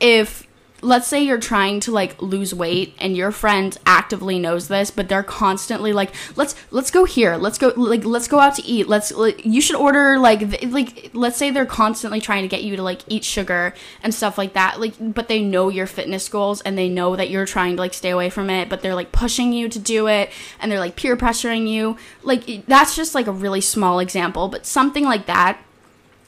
if 0.00 0.46
let's 0.82 1.06
say 1.06 1.22
you're 1.22 1.38
trying 1.38 1.80
to 1.80 1.90
like 1.90 2.20
lose 2.20 2.54
weight 2.54 2.94
and 2.98 3.16
your 3.16 3.30
friend 3.30 3.76
actively 3.86 4.38
knows 4.38 4.68
this 4.68 4.90
but 4.90 5.08
they're 5.08 5.22
constantly 5.22 5.92
like 5.92 6.14
let's 6.36 6.54
let's 6.70 6.90
go 6.90 7.04
here. 7.04 7.36
Let's 7.36 7.58
go 7.58 7.72
like 7.76 8.04
let's 8.04 8.28
go 8.28 8.38
out 8.38 8.54
to 8.56 8.64
eat. 8.64 8.88
Let's 8.88 9.10
like, 9.12 9.44
you 9.44 9.60
should 9.60 9.76
order 9.76 10.18
like 10.18 10.50
th- 10.50 10.70
like 10.70 11.10
let's 11.14 11.36
say 11.36 11.50
they're 11.50 11.66
constantly 11.66 12.20
trying 12.20 12.42
to 12.42 12.48
get 12.48 12.62
you 12.62 12.76
to 12.76 12.82
like 12.82 13.00
eat 13.08 13.24
sugar 13.24 13.74
and 14.02 14.14
stuff 14.14 14.38
like 14.38 14.52
that 14.52 14.80
like 14.80 14.94
but 15.00 15.28
they 15.28 15.42
know 15.42 15.68
your 15.68 15.86
fitness 15.86 16.28
goals 16.28 16.60
and 16.60 16.76
they 16.76 16.88
know 16.88 17.16
that 17.16 17.30
you're 17.30 17.46
trying 17.46 17.76
to 17.76 17.82
like 17.82 17.94
stay 17.94 18.10
away 18.10 18.30
from 18.30 18.50
it 18.50 18.68
but 18.68 18.82
they're 18.82 18.94
like 18.94 19.12
pushing 19.12 19.52
you 19.52 19.68
to 19.68 19.78
do 19.78 20.06
it 20.06 20.30
and 20.60 20.70
they're 20.70 20.80
like 20.80 20.96
peer 20.96 21.16
pressuring 21.16 21.68
you. 21.68 21.96
Like 22.22 22.66
that's 22.66 22.94
just 22.94 23.14
like 23.14 23.26
a 23.26 23.32
really 23.32 23.60
small 23.60 23.98
example 23.98 24.48
but 24.48 24.66
something 24.66 25.04
like 25.04 25.26
that 25.26 25.58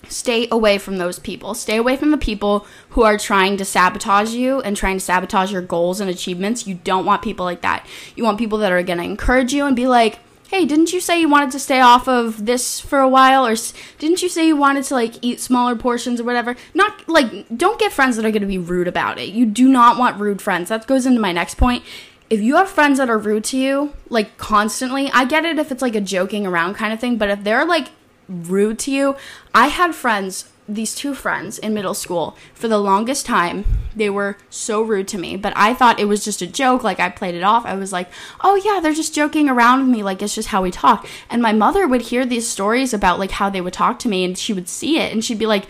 stay 0.09 0.49
away 0.51 0.79
from 0.79 0.97
those 0.97 1.19
people. 1.19 1.55
Stay 1.55 1.77
away 1.77 1.97
from 1.97 2.11
the 2.11 2.19
people 2.19 2.67
who 2.91 3.03
are 3.03 3.19
trying 3.19 3.57
to 3.57 3.65
sabotage 3.65 4.35
you 4.35 4.61
and 4.61 4.77
trying 4.77 4.97
to 4.97 5.05
sabotage 5.05 5.53
your 5.53 5.63
goals 5.63 6.01
and 6.01 6.11
achievements. 6.11 6.67
You 6.67 6.75
don't 6.75 7.05
want 7.05 7.23
people 7.23 7.45
like 7.45 7.63
that. 7.63 7.87
You 8.17 8.25
want 8.25 8.39
people 8.39 8.59
that 8.59 8.73
are 8.73 8.83
going 8.83 8.99
to 8.99 9.05
encourage 9.05 9.53
you 9.53 9.67
and 9.67 9.77
be 9.77 9.87
like, 9.87 10.19
"Hey, 10.49 10.65
didn't 10.65 10.93
you 10.93 11.01
say 11.01 11.21
you 11.21 11.29
wanted 11.29 11.51
to 11.53 11.59
stay 11.59 11.81
off 11.81 12.09
of 12.09 12.47
this 12.47 12.81
for 12.81 13.01
a 13.01 13.09
while 13.09 13.47
or 13.47 13.55
didn't 13.99 14.23
you 14.23 14.29
say 14.29 14.47
you 14.47 14.57
wanted 14.57 14.85
to 14.85 14.95
like 14.95 15.15
eat 15.23 15.41
smaller 15.41 15.77
portions 15.77 16.21
or 16.21 16.25
whatever?" 16.25 16.57
Not 16.75 17.09
like 17.09 17.47
don't 17.57 17.81
get 17.81 17.93
friends 17.93 18.17
that 18.17 18.25
are 18.25 18.31
going 18.31 18.43
to 18.43 18.49
be 18.49 18.59
rude 18.59 18.89
about 18.89 19.19
it. 19.19 19.29
You 19.29 19.47
do 19.47 19.69
not 19.69 19.99
want 19.99 20.21
rude 20.21 20.43
friends. 20.43 20.69
That 20.69 20.87
goes 20.87 21.07
into 21.07 21.21
my 21.21 21.33
next 21.33 21.57
point 21.57 21.85
if 22.31 22.41
you 22.41 22.57
have 22.57 22.69
friends 22.69 22.99
that 22.99 23.09
are 23.09 23.19
rude 23.19 23.45
to 23.45 23.57
you, 23.57 23.93
like 24.11 24.37
constantly, 24.37 25.11
I 25.13 25.25
get 25.25 25.45
it 25.45 25.59
if 25.59 25.73
it's 25.73 25.83
like 25.83 25.95
a 25.95 26.01
joking 26.01 26.47
around 26.47 26.75
kind 26.75 26.93
of 26.93 27.01
thing, 27.01 27.17
but 27.17 27.31
if 27.31 27.43
they're 27.43 27.65
like 27.65 27.89
rude 28.29 28.79
to 28.81 28.91
you. 28.91 29.17
I 29.55 29.69
had 29.69 29.95
friends, 29.95 30.51
these 30.69 30.95
two 30.95 31.15
friends 31.15 31.59
in 31.59 31.75
middle 31.75 31.95
school, 31.95 32.37
for 32.55 32.69
the 32.69 32.79
longest 32.79 33.27
time, 33.27 33.65
they 33.97 34.11
were 34.11 34.37
so 34.51 34.83
rude 34.83 35.09
to 35.09 35.19
me, 35.19 35.37
but 35.37 35.53
I 35.57 35.75
thought 35.75 35.99
it 35.99 36.05
was 36.07 36.25
just 36.25 36.43
a 36.43 36.47
joke. 36.47 36.85
Like 36.85 37.01
I 37.01 37.09
played 37.09 37.35
it 37.35 37.43
off. 37.43 37.65
I 37.65 37.75
was 37.75 37.93
like, 37.93 38.09
oh 38.43 38.55
yeah, 38.57 38.81
they're 38.81 38.93
just 38.93 39.15
joking 39.15 39.49
around 39.49 39.81
with 39.81 39.89
me. 39.89 40.03
Like 40.03 40.23
it's 40.23 40.35
just 40.35 40.49
how 40.49 40.63
we 40.63 40.71
talk. 40.71 41.07
And 41.31 41.41
my 41.41 41.53
mother 41.53 41.87
would 41.87 42.03
hear 42.03 42.27
these 42.27 42.49
stories 42.49 42.93
about 42.93 43.19
like 43.19 43.33
how 43.33 43.51
they 43.51 43.61
would 43.61 43.73
talk 43.73 43.99
to 44.01 44.09
me 44.09 44.25
and 44.25 44.37
she 44.37 44.53
would 44.53 44.69
see 44.69 44.99
it 44.99 45.13
and 45.13 45.25
she'd 45.25 45.39
be 45.39 45.47
like, 45.47 45.67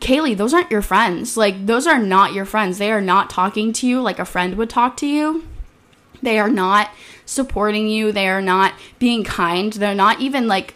Kaylee, 0.00 0.36
those 0.36 0.54
aren't 0.54 0.70
your 0.70 0.82
friends. 0.82 1.36
Like, 1.36 1.66
those 1.66 1.86
are 1.86 1.98
not 1.98 2.32
your 2.32 2.46
friends. 2.46 2.78
They 2.78 2.90
are 2.90 3.00
not 3.00 3.30
talking 3.30 3.72
to 3.74 3.86
you 3.86 4.00
like 4.00 4.18
a 4.18 4.24
friend 4.24 4.56
would 4.56 4.70
talk 4.70 4.96
to 4.98 5.06
you. 5.06 5.44
They 6.22 6.38
are 6.38 6.48
not 6.48 6.90
supporting 7.26 7.88
you. 7.88 8.10
They 8.10 8.28
are 8.28 8.40
not 8.40 8.74
being 8.98 9.22
kind. 9.22 9.72
They're 9.72 9.94
not 9.94 10.20
even 10.20 10.48
like 10.48 10.74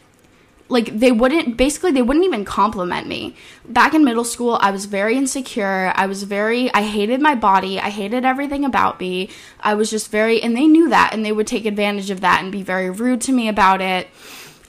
like 0.69 0.99
they 0.99 1.13
wouldn't 1.13 1.57
basically 1.57 1.93
they 1.93 2.03
wouldn't 2.03 2.25
even 2.25 2.45
compliment 2.45 3.07
me. 3.07 3.37
Back 3.69 3.95
in 3.95 4.05
middle 4.05 4.25
school 4.25 4.59
i 4.61 4.71
was 4.71 4.87
very 4.87 5.17
insecure. 5.17 5.93
I 5.95 6.07
was 6.07 6.25
very 6.25 6.73
i 6.75 6.83
hated 6.83 7.21
my 7.21 7.35
body. 7.35 7.79
I 7.81 7.91
hated 7.91 8.25
everything 8.25 8.65
about 8.65 9.01
me. 9.01 9.31
I 9.61 9.75
was 9.75 9.91
just 9.91 10.11
very 10.11 10.43
and 10.43 10.57
they 10.57 10.67
knew 10.67 10.89
that 10.89 11.11
and 11.13 11.25
they 11.25 11.33
would 11.33 11.47
take 11.47 11.67
advantage 11.67 12.11
of 12.11 12.21
that 12.21 12.43
and 12.43 12.51
be 12.51 12.63
very 12.63 12.91
rude 12.91 13.21
to 13.23 13.33
me 13.33 13.49
about 13.49 13.81
it. 13.81 14.09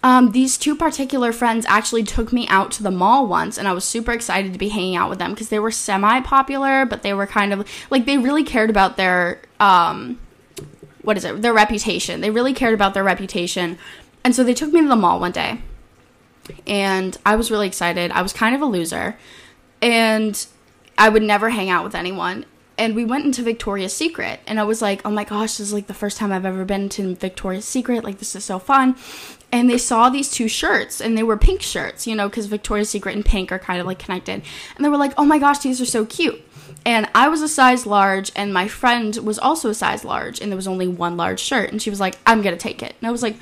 Um, 0.03 0.31
these 0.31 0.59
two 0.59 0.75
particular 0.75 1.33
friends 1.33 1.65
actually 1.67 2.03
took 2.03 2.31
me 2.31 2.47
out 2.49 2.71
to 2.73 2.83
the 2.83 2.91
mall 2.91 3.25
once 3.25 3.57
and 3.57 3.67
i 3.67 3.73
was 3.73 3.83
super 3.83 4.11
excited 4.11 4.53
to 4.53 4.59
be 4.59 4.69
hanging 4.69 4.95
out 4.95 5.09
with 5.09 5.17
them 5.17 5.31
because 5.31 5.49
they 5.49 5.57
were 5.57 5.71
semi 5.71 6.21
popular 6.21 6.85
but 6.85 7.01
they 7.01 7.15
were 7.15 7.25
kind 7.25 7.51
of 7.51 7.67
like 7.89 8.05
they 8.05 8.17
really 8.17 8.43
cared 8.43 8.69
about 8.69 8.95
their 8.95 9.41
um 9.59 10.19
what 11.07 11.15
is 11.15 11.23
it? 11.23 11.41
Their 11.41 11.53
reputation. 11.53 12.19
They 12.19 12.29
really 12.29 12.53
cared 12.53 12.73
about 12.73 12.93
their 12.93 13.03
reputation. 13.03 13.77
And 14.25 14.35
so 14.35 14.43
they 14.43 14.53
took 14.53 14.73
me 14.73 14.81
to 14.81 14.89
the 14.89 14.95
mall 14.97 15.21
one 15.21 15.31
day 15.31 15.61
and 16.65 17.17
I 17.25 17.35
was 17.35 17.51
really 17.51 17.67
excited. 17.67 18.11
I 18.11 18.21
was 18.21 18.33
kind 18.33 18.55
of 18.55 18.61
a 18.61 18.65
loser, 18.65 19.17
and 19.81 20.45
I 20.97 21.09
would 21.09 21.23
never 21.23 21.49
hang 21.49 21.69
out 21.69 21.83
with 21.83 21.95
anyone. 21.95 22.45
and 22.77 22.95
we 22.95 23.03
went 23.03 23.25
into 23.25 23.41
Victoria's 23.41 23.93
Secret, 23.93 24.39
and 24.45 24.59
I 24.59 24.63
was 24.63 24.81
like, 24.81 25.01
oh 25.03 25.09
my 25.09 25.23
gosh, 25.23 25.57
this 25.57 25.67
is 25.67 25.73
like 25.73 25.87
the 25.87 25.93
first 25.93 26.17
time 26.17 26.31
I've 26.31 26.45
ever 26.45 26.63
been 26.63 26.89
to 26.89 27.15
Victoria's 27.15 27.65
Secret. 27.65 28.03
Like, 28.03 28.19
this 28.19 28.35
is 28.35 28.45
so 28.45 28.59
fun. 28.59 28.95
And 29.51 29.69
they 29.69 29.77
saw 29.77 30.09
these 30.09 30.29
two 30.29 30.47
shirts, 30.47 31.01
and 31.01 31.17
they 31.17 31.23
were 31.23 31.37
pink 31.37 31.61
shirts, 31.61 32.05
you 32.05 32.15
know, 32.15 32.29
because 32.29 32.45
Victoria's 32.45 32.89
Secret 32.89 33.15
and 33.15 33.25
pink 33.25 33.51
are 33.51 33.59
kind 33.59 33.79
of 33.79 33.87
like 33.87 33.97
connected. 33.97 34.43
And 34.75 34.85
they 34.85 34.89
were 34.89 34.97
like, 34.97 35.13
oh 35.17 35.25
my 35.25 35.39
gosh, 35.39 35.59
these 35.59 35.81
are 35.81 35.85
so 35.85 36.05
cute. 36.05 36.39
And 36.85 37.09
I 37.15 37.29
was 37.29 37.41
a 37.41 37.47
size 37.47 37.85
large, 37.85 38.31
and 38.35 38.53
my 38.53 38.67
friend 38.67 39.15
was 39.17 39.39
also 39.39 39.69
a 39.69 39.73
size 39.73 40.05
large, 40.05 40.39
and 40.39 40.51
there 40.51 40.57
was 40.57 40.67
only 40.67 40.87
one 40.87 41.17
large 41.17 41.39
shirt. 41.39 41.71
And 41.71 41.81
she 41.81 41.89
was 41.89 41.99
like, 41.99 42.17
I'm 42.27 42.41
gonna 42.41 42.57
take 42.57 42.83
it. 42.83 42.93
And 43.01 43.07
I 43.07 43.11
was 43.11 43.23
like, 43.23 43.37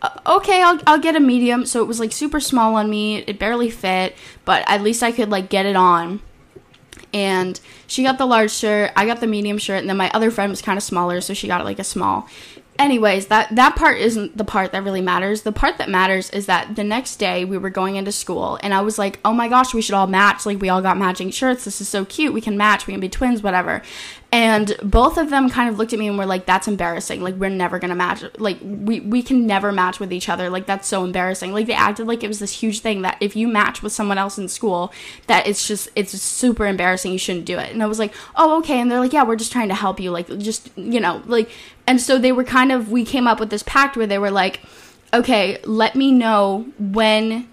Uh, 0.00 0.10
okay, 0.26 0.62
I'll, 0.62 0.80
I'll 0.86 0.98
get 0.98 1.16
a 1.16 1.20
medium. 1.20 1.66
So 1.66 1.82
it 1.82 1.86
was 1.86 2.00
like 2.00 2.12
super 2.12 2.40
small 2.40 2.76
on 2.76 2.88
me. 2.88 3.18
It 3.18 3.38
barely 3.38 3.70
fit, 3.70 4.14
but 4.44 4.64
at 4.68 4.82
least 4.82 5.02
I 5.02 5.12
could 5.12 5.30
like 5.30 5.48
get 5.48 5.66
it 5.66 5.76
on. 5.76 6.20
And 7.12 7.58
she 7.86 8.02
got 8.02 8.18
the 8.18 8.26
large 8.26 8.52
shirt. 8.52 8.92
I 8.94 9.06
got 9.06 9.20
the 9.20 9.26
medium 9.26 9.58
shirt. 9.58 9.80
And 9.80 9.88
then 9.88 9.96
my 9.96 10.10
other 10.10 10.30
friend 10.30 10.50
was 10.50 10.62
kind 10.62 10.76
of 10.76 10.82
smaller 10.82 11.20
so 11.20 11.34
she 11.34 11.46
got 11.46 11.64
like 11.64 11.78
a 11.78 11.84
small. 11.84 12.28
Anyways 12.78 13.26
that 13.26 13.56
that 13.56 13.74
part 13.74 13.98
isn't 13.98 14.36
the 14.36 14.44
part 14.44 14.70
that 14.70 14.84
really 14.84 15.00
matters. 15.00 15.42
The 15.42 15.50
part 15.50 15.78
that 15.78 15.88
matters 15.88 16.30
is 16.30 16.46
that 16.46 16.76
the 16.76 16.84
next 16.84 17.16
day 17.16 17.44
we 17.44 17.58
were 17.58 17.70
going 17.70 17.96
into 17.96 18.12
school 18.12 18.56
and 18.62 18.72
i 18.72 18.80
was 18.80 19.00
like 19.00 19.18
oh 19.24 19.32
my 19.32 19.48
gosh 19.48 19.74
we 19.74 19.82
should 19.82 19.96
all 19.96 20.06
match. 20.06 20.46
Like 20.46 20.60
we 20.60 20.68
all 20.68 20.80
got 20.80 20.96
matching 20.96 21.32
shirts. 21.32 21.64
This 21.64 21.80
is 21.80 21.88
so 21.88 22.04
cute. 22.04 22.32
We 22.32 22.40
can 22.40 22.56
match. 22.56 22.86
We 22.86 22.92
can 22.92 23.00
be 23.00 23.08
twins 23.08 23.42
whatever 23.42 23.82
and 24.30 24.76
both 24.82 25.16
of 25.16 25.30
them 25.30 25.48
kind 25.48 25.70
of 25.70 25.78
looked 25.78 25.94
at 25.94 25.98
me 25.98 26.06
and 26.06 26.18
were 26.18 26.26
like 26.26 26.44
that's 26.44 26.68
embarrassing. 26.68 27.22
Like 27.22 27.36
we're 27.36 27.48
never 27.48 27.78
gonna 27.78 27.94
match 27.94 28.22
like 28.36 28.58
we 28.60 29.00
we 29.00 29.22
can 29.22 29.46
never 29.46 29.72
match 29.72 29.98
with 29.98 30.12
each 30.12 30.28
other. 30.28 30.50
Like 30.50 30.66
that's 30.66 30.86
so 30.86 31.02
embarrassing. 31.04 31.52
Like 31.52 31.66
they 31.66 31.72
acted 31.72 32.06
like 32.06 32.22
it 32.22 32.28
was 32.28 32.38
this 32.38 32.52
huge 32.52 32.80
thing 32.80 33.00
that 33.02 33.16
if 33.20 33.36
you 33.36 33.48
match 33.48 33.82
with 33.82 33.92
someone 33.92 34.18
else 34.18 34.36
in 34.36 34.48
school 34.48 34.92
that 35.28 35.46
it's 35.46 35.66
just 35.66 35.88
it's 35.96 36.12
super 36.20 36.66
embarrassing. 36.66 37.12
You 37.12 37.18
shouldn't 37.18 37.46
do 37.46 37.58
it. 37.58 37.72
And 37.72 37.82
i 37.82 37.86
was 37.86 37.98
like 37.98 38.12
oh 38.36 38.58
okay. 38.58 38.78
And 38.78 38.90
they're 38.90 39.00
like 39.00 39.14
yeah 39.14 39.22
we're 39.22 39.36
just 39.36 39.52
trying 39.52 39.68
to 39.68 39.74
help 39.74 39.98
you. 39.98 40.10
Like 40.10 40.26
just 40.38 40.70
you 40.76 41.00
know 41.00 41.22
like 41.24 41.48
and 41.86 41.98
so 41.98 42.18
they 42.18 42.32
were 42.32 42.44
kind 42.44 42.70
of 42.70 42.90
we 42.90 43.06
came 43.06 43.26
up 43.26 43.40
with 43.40 43.48
this 43.48 43.62
pact 43.62 43.96
where 43.96 44.06
they 44.06 44.18
were 44.18 44.30
like 44.30 44.60
okay 45.14 45.58
let 45.64 45.96
me 45.96 46.12
know 46.12 46.66
when 46.78 47.48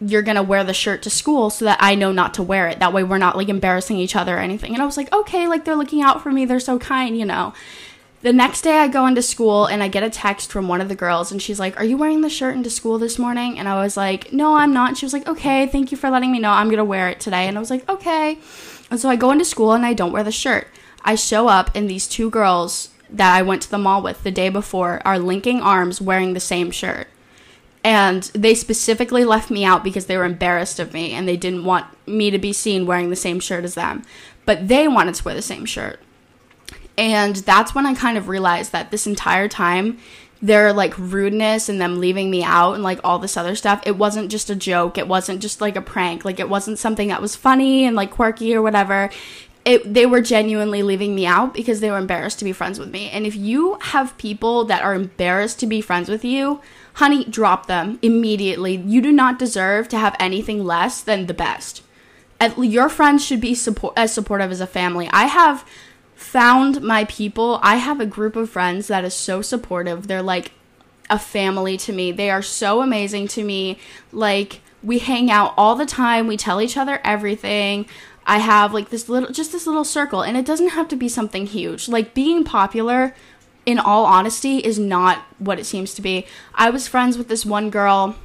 you're 0.00 0.22
gonna 0.22 0.42
wear 0.42 0.64
the 0.64 0.74
shirt 0.74 1.02
to 1.02 1.10
school 1.10 1.50
so 1.50 1.66
that 1.66 1.78
I 1.80 1.94
know 1.94 2.12
not 2.12 2.34
to 2.34 2.42
wear 2.42 2.68
it. 2.68 2.78
That 2.78 2.92
way 2.92 3.04
we're 3.04 3.18
not 3.18 3.36
like 3.36 3.48
embarrassing 3.48 3.98
each 3.98 4.16
other 4.16 4.36
or 4.36 4.40
anything. 4.40 4.72
And 4.72 4.82
I 4.82 4.86
was 4.86 4.96
like, 4.96 5.12
okay, 5.12 5.46
like 5.46 5.64
they're 5.64 5.76
looking 5.76 6.02
out 6.02 6.22
for 6.22 6.30
me. 6.30 6.44
They're 6.44 6.60
so 6.60 6.78
kind, 6.78 7.18
you 7.18 7.26
know. 7.26 7.52
The 8.22 8.32
next 8.34 8.62
day 8.62 8.78
I 8.78 8.88
go 8.88 9.06
into 9.06 9.22
school 9.22 9.64
and 9.64 9.82
I 9.82 9.88
get 9.88 10.02
a 10.02 10.10
text 10.10 10.52
from 10.52 10.68
one 10.68 10.82
of 10.82 10.90
the 10.90 10.94
girls 10.94 11.32
and 11.32 11.40
she's 11.40 11.58
like, 11.58 11.78
Are 11.78 11.84
you 11.84 11.96
wearing 11.96 12.20
the 12.20 12.28
shirt 12.28 12.54
into 12.54 12.68
school 12.68 12.98
this 12.98 13.18
morning? 13.18 13.58
And 13.58 13.66
I 13.66 13.82
was 13.82 13.96
like, 13.96 14.32
No, 14.32 14.56
I'm 14.56 14.74
not. 14.74 14.88
And 14.88 14.98
she 14.98 15.06
was 15.06 15.12
like, 15.12 15.26
Okay, 15.26 15.66
thank 15.66 15.90
you 15.90 15.96
for 15.96 16.10
letting 16.10 16.30
me 16.30 16.38
know. 16.38 16.50
I'm 16.50 16.68
gonna 16.68 16.84
wear 16.84 17.08
it 17.08 17.20
today. 17.20 17.48
And 17.48 17.56
I 17.56 17.60
was 17.60 17.70
like, 17.70 17.88
Okay. 17.88 18.38
And 18.90 19.00
so 19.00 19.08
I 19.08 19.16
go 19.16 19.30
into 19.30 19.44
school 19.44 19.72
and 19.72 19.86
I 19.86 19.94
don't 19.94 20.12
wear 20.12 20.24
the 20.24 20.32
shirt. 20.32 20.68
I 21.02 21.14
show 21.14 21.48
up 21.48 21.70
and 21.74 21.88
these 21.88 22.06
two 22.06 22.28
girls 22.28 22.90
that 23.08 23.34
I 23.34 23.42
went 23.42 23.62
to 23.62 23.70
the 23.70 23.78
mall 23.78 24.02
with 24.02 24.22
the 24.22 24.30
day 24.30 24.50
before 24.50 25.00
are 25.04 25.18
linking 25.18 25.62
arms 25.62 26.00
wearing 26.00 26.34
the 26.34 26.40
same 26.40 26.70
shirt 26.70 27.08
and 27.82 28.24
they 28.34 28.54
specifically 28.54 29.24
left 29.24 29.50
me 29.50 29.64
out 29.64 29.82
because 29.82 30.06
they 30.06 30.16
were 30.16 30.24
embarrassed 30.24 30.78
of 30.78 30.92
me 30.92 31.12
and 31.12 31.26
they 31.26 31.36
didn't 31.36 31.64
want 31.64 31.86
me 32.06 32.30
to 32.30 32.38
be 32.38 32.52
seen 32.52 32.86
wearing 32.86 33.10
the 33.10 33.16
same 33.16 33.40
shirt 33.40 33.64
as 33.64 33.74
them. 33.74 34.02
But 34.44 34.68
they 34.68 34.86
wanted 34.86 35.14
to 35.14 35.24
wear 35.24 35.34
the 35.34 35.42
same 35.42 35.64
shirt. 35.64 36.00
And 36.98 37.36
that's 37.36 37.74
when 37.74 37.86
i 37.86 37.94
kind 37.94 38.18
of 38.18 38.28
realized 38.28 38.72
that 38.72 38.90
this 38.90 39.06
entire 39.06 39.48
time 39.48 39.98
their 40.42 40.72
like 40.72 40.96
rudeness 40.98 41.68
and 41.68 41.80
them 41.80 42.00
leaving 42.00 42.30
me 42.30 42.42
out 42.42 42.72
and 42.72 42.82
like 42.82 42.98
all 43.04 43.18
this 43.18 43.36
other 43.36 43.54
stuff 43.54 43.82
it 43.84 43.96
wasn't 43.96 44.30
just 44.30 44.50
a 44.50 44.56
joke. 44.56 44.98
It 44.98 45.08
wasn't 45.08 45.40
just 45.40 45.60
like 45.60 45.76
a 45.76 45.82
prank. 45.82 46.24
Like 46.24 46.40
it 46.40 46.48
wasn't 46.48 46.78
something 46.78 47.08
that 47.08 47.22
was 47.22 47.36
funny 47.36 47.84
and 47.84 47.96
like 47.96 48.10
quirky 48.10 48.54
or 48.54 48.62
whatever. 48.62 49.10
It, 49.64 49.92
they 49.92 50.06
were 50.06 50.22
genuinely 50.22 50.82
leaving 50.82 51.14
me 51.14 51.26
out 51.26 51.52
because 51.52 51.80
they 51.80 51.90
were 51.90 51.98
embarrassed 51.98 52.38
to 52.38 52.46
be 52.46 52.52
friends 52.52 52.78
with 52.78 52.90
me. 52.90 53.10
And 53.10 53.26
if 53.26 53.36
you 53.36 53.76
have 53.82 54.16
people 54.16 54.64
that 54.64 54.82
are 54.82 54.94
embarrassed 54.94 55.60
to 55.60 55.66
be 55.66 55.82
friends 55.82 56.08
with 56.08 56.24
you, 56.24 56.62
honey, 56.94 57.24
drop 57.24 57.66
them 57.66 57.98
immediately. 58.02 58.76
You 58.76 59.00
do 59.00 59.12
not 59.12 59.38
deserve 59.38 59.88
to 59.88 59.98
have 59.98 60.16
anything 60.18 60.64
less 60.64 61.00
than 61.00 61.26
the 61.26 61.34
best. 61.34 61.82
Your 62.56 62.88
friends 62.88 63.24
should 63.24 63.40
be 63.40 63.54
support, 63.54 63.94
as 63.96 64.12
supportive 64.12 64.50
as 64.50 64.60
a 64.60 64.66
family. 64.66 65.08
I 65.12 65.24
have 65.24 65.64
found 66.14 66.82
my 66.82 67.04
people. 67.04 67.58
I 67.62 67.76
have 67.76 68.00
a 68.00 68.06
group 68.06 68.36
of 68.36 68.50
friends 68.50 68.88
that 68.88 69.04
is 69.04 69.14
so 69.14 69.42
supportive. 69.42 70.06
They're 70.06 70.22
like 70.22 70.52
a 71.08 71.18
family 71.18 71.76
to 71.78 71.92
me. 71.92 72.12
They 72.12 72.30
are 72.30 72.42
so 72.42 72.82
amazing 72.82 73.28
to 73.28 73.44
me. 73.44 73.78
Like 74.12 74.60
we 74.82 74.98
hang 74.98 75.30
out 75.30 75.52
all 75.56 75.74
the 75.74 75.86
time. 75.86 76.26
We 76.26 76.36
tell 76.36 76.60
each 76.60 76.76
other 76.76 77.00
everything. 77.04 77.86
I 78.26 78.38
have 78.38 78.72
like 78.72 78.90
this 78.90 79.08
little 79.08 79.30
just 79.30 79.50
this 79.50 79.66
little 79.66 79.84
circle 79.84 80.22
and 80.22 80.36
it 80.36 80.46
doesn't 80.46 80.68
have 80.68 80.88
to 80.88 80.96
be 80.96 81.08
something 81.08 81.46
huge. 81.46 81.88
Like 81.88 82.14
being 82.14 82.44
popular 82.44 83.14
in 83.66 83.78
all 83.78 84.04
honesty 84.04 84.58
is 84.58 84.78
not 84.78 85.22
what 85.38 85.58
it 85.58 85.64
seems 85.64 85.94
to 85.94 86.02
be. 86.02 86.26
I 86.54 86.70
was 86.70 86.88
friends 86.88 87.18
with 87.18 87.28
this 87.28 87.44
one 87.44 87.70
girl 87.70 88.16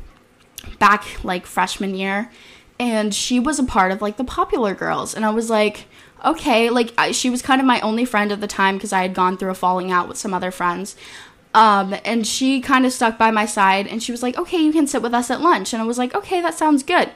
back 0.80 1.24
like 1.24 1.46
freshman 1.46 1.94
year 1.96 2.32
and 2.80 3.14
she 3.14 3.40
was 3.40 3.60
a 3.60 3.64
part 3.64 3.92
of 3.92 4.02
like 4.02 4.18
the 4.18 4.24
popular 4.24 4.74
girls 4.74 5.14
and 5.14 5.26
I 5.26 5.30
was 5.30 5.50
like 5.50 5.88
okay, 6.24 6.72
like 6.72 6.92
I, 6.98 7.12
she 7.12 7.30
was 7.30 7.44
kind 7.44 7.62
of 7.62 7.68
my 7.68 7.80
only 7.82 8.04
friend 8.04 8.32
at 8.32 8.42
the 8.42 8.48
time 8.48 8.78
because 8.78 8.92
I 8.92 9.04
had 9.04 9.14
gone 9.14 9.38
through 9.38 9.52
a 9.52 9.56
falling 9.56 9.92
out 9.92 10.08
with 10.08 10.18
some 10.18 10.34
other 10.34 10.50
friends. 10.50 10.96
Um, 11.54 11.96
and 12.04 12.26
she 12.26 12.62
kind 12.62 12.84
of 12.84 12.92
stuck 12.92 13.18
by 13.18 13.30
my 13.30 13.46
side 13.46 13.86
and 13.86 14.02
she 14.02 14.12
was 14.12 14.24
like, 14.24 14.36
okay, 14.36 14.58
you 14.58 14.74
can 14.74 14.88
sit 14.88 15.04
with 15.04 15.14
us 15.14 15.30
at 15.30 15.40
lunch. 15.40 15.72
And 15.72 15.82
I 15.82 15.86
was 15.86 16.00
like, 16.00 16.16
okay, 16.16 16.42
that 16.42 16.56
sounds 16.56 16.82
good 16.82 17.12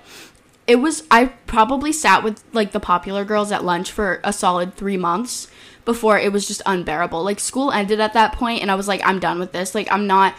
it 0.70 0.80
was 0.80 1.04
I 1.10 1.26
probably 1.48 1.92
sat 1.92 2.24
with 2.24 2.44
like 2.54 2.74
the 2.74 2.80
popular 2.80 3.26
girls 3.26 3.52
at 3.52 3.66
lunch 3.66 3.92
for 3.92 4.22
a 4.24 4.32
solid 4.32 4.76
3 4.76 4.98
months 4.98 5.48
before 5.86 6.20
it 6.20 6.32
was 6.32 6.48
just 6.48 6.62
unbearable. 6.66 7.24
Like 7.24 7.40
school 7.40 7.72
ended 7.72 8.00
at 8.00 8.14
that 8.14 8.34
point 8.34 8.62
and 8.62 8.72
I 8.72 8.76
was 8.76 8.88
like 8.88 9.02
I'm 9.04 9.20
done 9.20 9.40
with 9.40 9.52
this. 9.52 9.76
Like 9.76 9.92
I'm 9.92 10.08
not 10.08 10.36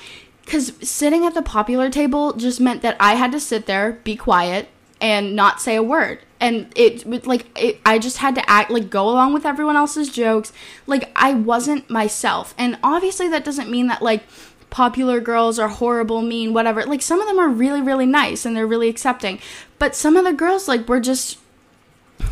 cuz 0.46 0.72
sitting 0.82 1.24
at 1.24 1.34
the 1.34 1.42
popular 1.42 1.90
table 1.90 2.32
just 2.32 2.60
meant 2.60 2.82
that 2.82 2.96
I 3.00 3.14
had 3.14 3.32
to 3.32 3.40
sit 3.40 3.66
there, 3.66 4.00
be 4.04 4.16
quiet 4.16 4.68
and 5.00 5.34
not 5.34 5.60
say 5.60 5.76
a 5.76 5.82
word. 5.82 6.20
And 6.40 6.72
it 6.74 7.06
like 7.26 7.46
it, 7.58 7.80
I 7.84 7.98
just 7.98 8.18
had 8.18 8.34
to 8.36 8.50
act 8.50 8.70
like 8.70 8.90
go 8.90 9.08
along 9.08 9.34
with 9.34 9.44
everyone 9.44 9.76
else's 9.76 10.08
jokes. 10.08 10.52
Like 10.86 11.10
I 11.14 11.34
wasn't 11.34 11.90
myself. 11.90 12.54
And 12.56 12.78
obviously 12.82 13.28
that 13.28 13.44
doesn't 13.44 13.70
mean 13.70 13.88
that 13.88 14.02
like 14.02 14.24
popular 14.70 15.20
girls 15.20 15.58
are 15.58 15.68
horrible, 15.68 16.22
mean, 16.22 16.54
whatever. 16.54 16.84
Like 16.84 17.02
some 17.02 17.20
of 17.20 17.26
them 17.26 17.38
are 17.38 17.48
really, 17.48 17.82
really 17.82 18.06
nice 18.06 18.46
and 18.46 18.56
they're 18.56 18.66
really 18.66 18.88
accepting. 18.88 19.38
But 19.78 19.94
some 19.94 20.16
of 20.16 20.24
the 20.24 20.32
girls, 20.32 20.68
like, 20.68 20.88
were 20.88 21.00
just 21.00 21.38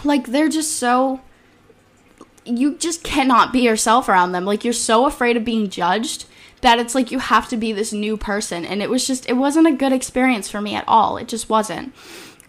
like 0.05 0.29
they're 0.29 0.49
just 0.49 0.77
so 0.77 1.21
you 2.49 2.77
just 2.77 3.03
cannot 3.03 3.53
be 3.53 3.61
yourself 3.61 4.09
around 4.09 4.33
them. 4.33 4.45
Like 4.45 4.65
you're 4.65 4.73
so 4.73 5.07
afraid 5.07 5.37
of 5.37 5.45
being 5.45 5.69
judged 5.69 6.25
that 6.61 6.79
it's 6.79 6.95
like 6.95 7.13
you 7.13 7.19
have 7.19 7.49
to 7.49 7.57
be 7.57 7.73
this 7.73 7.93
new 7.93 8.17
person 8.17 8.65
and 8.65 8.83
it 8.83 8.91
was 8.91 9.07
just 9.07 9.29
it 9.29 9.35
wasn't 9.35 9.67
a 9.67 9.73
good 9.73 9.93
experience 9.93 10.51
for 10.51 10.61
me 10.61 10.75
at 10.75 10.85
all. 10.89 11.17
It 11.17 11.29
just 11.29 11.49
wasn't. 11.49 11.95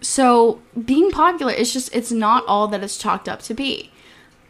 So, 0.02 0.62
being 0.82 1.10
popular 1.10 1.52
is 1.52 1.74
just 1.74 1.94
it's 1.94 2.10
not 2.10 2.44
all 2.46 2.68
that 2.68 2.82
it's 2.82 2.96
chalked 2.96 3.28
up 3.28 3.42
to 3.42 3.54
be. 3.54 3.90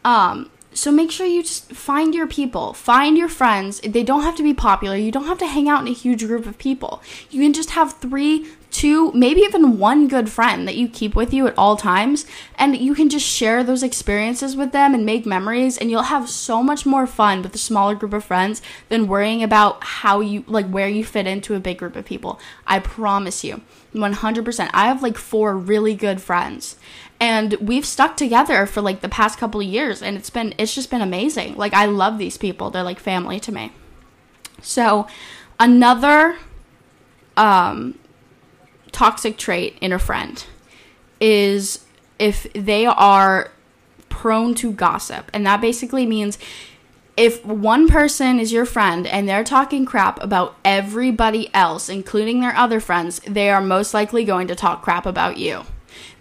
Um 0.05 0.51
so 0.73 0.93
make 0.93 1.11
sure 1.11 1.27
you 1.27 1.43
just 1.43 1.73
find 1.73 2.15
your 2.15 2.29
people, 2.29 2.73
find 2.73 3.19
your 3.19 3.29
friends. 3.29 3.81
They 3.81 4.05
don't 4.05 4.23
have 4.23 4.37
to 4.37 4.43
be 4.43 4.55
popular. 4.55 4.97
You 4.97 5.11
don't 5.11 5.27
have 5.27 5.39
to 5.39 5.47
hang 5.47 5.69
out 5.69 5.83
in 5.83 5.89
a 5.89 5.93
huge 5.93 6.25
group 6.25 6.47
of 6.47 6.59
people. 6.59 7.03
You 7.29 7.43
can 7.43 7.53
just 7.53 7.71
have 7.71 7.95
three, 7.95 8.47
two, 8.71 9.13
maybe 9.13 9.41
even 9.41 9.79
one 9.79 10.09
good 10.09 10.29
friend 10.29 10.67
that 10.67 10.77
you 10.77 10.89
keep 10.89 11.15
with 11.15 11.35
you 11.35 11.47
at 11.47 11.59
all 11.59 11.77
times. 11.77 12.27
And 12.57 12.77
you 12.77 12.95
can 12.95 13.09
just 13.09 13.27
share 13.27 13.63
those 13.63 13.83
experiences 13.83 14.57
with 14.57 14.73
them 14.73 14.95
and 14.95 15.05
make 15.05 15.27
memories. 15.27 15.77
And 15.77 15.91
you'll 15.91 16.03
have 16.05 16.29
so 16.29 16.63
much 16.63 16.87
more 16.87 17.07
fun 17.07 17.43
with 17.43 17.55
a 17.55 17.59
smaller 17.59 17.95
group 17.95 18.13
of 18.13 18.25
friends 18.25 18.63
than 18.89 19.09
worrying 19.09 19.43
about 19.43 19.83
how 19.83 20.21
you, 20.21 20.45
like, 20.47 20.69
where 20.69 20.89
you 20.89 21.05
fit 21.05 21.27
into 21.27 21.55
a 21.55 21.61
big 21.61 21.79
group 21.79 21.97
of 21.97 22.05
people. 22.05 22.41
I 22.67 22.79
promise 22.79 23.45
you, 23.45 23.63
100%. 23.95 24.71
I 24.73 24.87
have 24.87 25.03
like 25.03 25.19
four 25.19 25.57
really 25.57 25.95
good 25.95 26.21
friends 26.21 26.77
and 27.21 27.53
we've 27.61 27.85
stuck 27.85 28.17
together 28.17 28.65
for 28.65 28.81
like 28.81 29.03
the 29.03 29.09
past 29.09 29.39
couple 29.39 29.61
of 29.61 29.67
years 29.67 30.03
and 30.03 30.17
it's 30.17 30.31
been 30.31 30.55
it's 30.57 30.75
just 30.75 30.91
been 30.91 31.03
amazing 31.03 31.55
like 31.55 31.75
i 31.75 31.85
love 31.85 32.17
these 32.17 32.39
people 32.39 32.71
they're 32.71 32.83
like 32.83 32.99
family 32.99 33.39
to 33.39 33.53
me 33.53 33.71
so 34.63 35.07
another 35.59 36.39
um 37.37 37.95
toxic 38.93 39.37
trait 39.37 39.77
in 39.81 39.93
a 39.93 39.99
friend 39.99 40.45
is 41.21 41.85
if 42.19 42.53
they 42.53 42.87
are 42.87 43.51
prone 44.09 44.55
to 44.57 44.73
gossip. 44.73 45.31
And 45.33 45.47
that 45.47 45.61
basically 45.61 46.07
means 46.07 46.39
if 47.17 47.45
one 47.45 47.89
person 47.89 48.39
is 48.39 48.53
your 48.53 48.65
friend 48.65 49.07
and 49.07 49.29
they're 49.29 49.45
talking 49.45 49.85
crap 49.85 50.23
about 50.23 50.57
everybody 50.65 51.53
else 51.53 51.89
including 51.89 52.41
their 52.41 52.57
other 52.57 52.81
friends 52.81 53.21
they 53.27 53.51
are 53.51 53.61
most 53.61 53.93
likely 53.93 54.25
going 54.25 54.47
to 54.47 54.55
talk 54.55 54.81
crap 54.81 55.05
about 55.05 55.37
you 55.37 55.63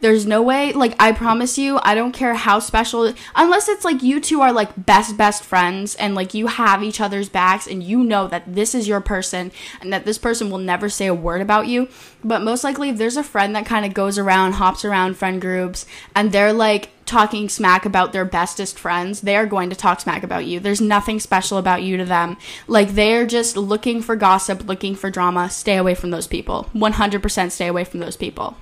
There's 0.01 0.25
no 0.25 0.41
way, 0.41 0.71
like, 0.74 0.95
I 1.00 1.12
promise 1.12 1.57
you, 1.57 1.79
I 1.83 1.95
don't 1.95 2.13
care 2.13 2.33
how 2.33 2.59
special, 2.59 3.13
unless 3.36 3.67
it's 3.67 3.83
like 3.86 4.01
you 4.01 4.19
two 4.19 4.41
are 4.41 4.53
like 4.53 4.86
best, 4.86 5.17
best 5.17 5.43
friends 5.43 5.95
and 5.95 6.15
like 6.15 6.33
you 6.33 6.48
have 6.48 6.83
each 6.83 7.01
other's 7.01 7.29
backs 7.29 7.67
and 7.67 7.83
you 7.83 8.03
know 8.03 8.27
that 8.27 8.55
this 8.55 8.74
is 8.74 8.88
your 8.88 9.01
person 9.01 9.51
and 9.81 9.91
that 9.91 10.05
this 10.05 10.17
person 10.17 10.50
will 10.50 10.57
never 10.57 10.89
say 10.89 11.07
a 11.07 11.13
word 11.13 11.41
about 11.41 11.67
you. 11.67 11.88
But 12.24 12.41
most 12.41 12.63
likely, 12.63 12.89
if 12.89 12.98
there's 12.98 13.17
a 13.17 13.24
friend 13.24 13.55
that 13.55 13.65
kind 13.65 13.86
of 13.86 13.93
goes 13.93 14.17
around, 14.17 14.53
hops 14.53 14.83
around 14.83 15.17
friend 15.17 15.39
groups, 15.39 15.86
and 16.15 16.31
they're 16.31 16.53
like 16.53 16.89
talking 17.05 17.50
smack 17.50 17.86
about 17.86 18.13
their 18.13 18.25
bestest 18.25 18.77
friends, 18.77 19.21
they 19.21 19.36
are 19.36 19.45
going 19.45 19.69
to 19.69 19.75
talk 19.75 20.00
smack 20.00 20.21
about 20.21 20.45
you. 20.45 20.59
There's 20.59 20.81
nothing 20.81 21.19
special 21.19 21.57
about 21.57 21.81
you 21.81 21.98
to 21.98 22.05
them. 22.05 22.38
Like, 22.67 22.89
they're 22.89 23.25
just 23.25 23.57
looking 23.57 24.01
for 24.01 24.15
gossip, 24.15 24.67
looking 24.67 24.95
for 24.95 25.09
drama. 25.09 25.50
Stay 25.50 25.77
away 25.77 25.95
from 25.95 26.12
those 26.12 26.27
people. 26.27 26.69
100% 26.75 27.51
stay 27.51 27.67
away 27.67 27.83
from 27.83 28.00
those 28.00 28.17
people. 28.17 28.57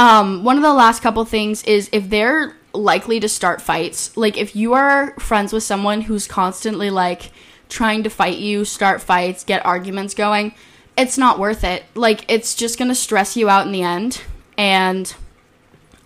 Um, 0.00 0.44
one 0.44 0.56
of 0.56 0.62
the 0.62 0.72
last 0.72 1.02
couple 1.02 1.22
things 1.26 1.62
is 1.64 1.90
if 1.92 2.08
they're 2.08 2.56
likely 2.72 3.20
to 3.20 3.28
start 3.28 3.60
fights, 3.60 4.16
like 4.16 4.38
if 4.38 4.56
you 4.56 4.72
are 4.72 5.10
friends 5.20 5.52
with 5.52 5.62
someone 5.62 6.00
who's 6.00 6.26
constantly 6.26 6.88
like 6.88 7.32
trying 7.68 8.02
to 8.04 8.08
fight 8.08 8.38
you, 8.38 8.64
start 8.64 9.02
fights, 9.02 9.44
get 9.44 9.62
arguments 9.66 10.14
going, 10.14 10.54
it's 10.96 11.18
not 11.18 11.38
worth 11.38 11.64
it. 11.64 11.84
Like 11.94 12.24
it's 12.32 12.54
just 12.54 12.78
going 12.78 12.88
to 12.88 12.94
stress 12.94 13.36
you 13.36 13.50
out 13.50 13.66
in 13.66 13.72
the 13.72 13.82
end 13.82 14.22
and 14.56 15.14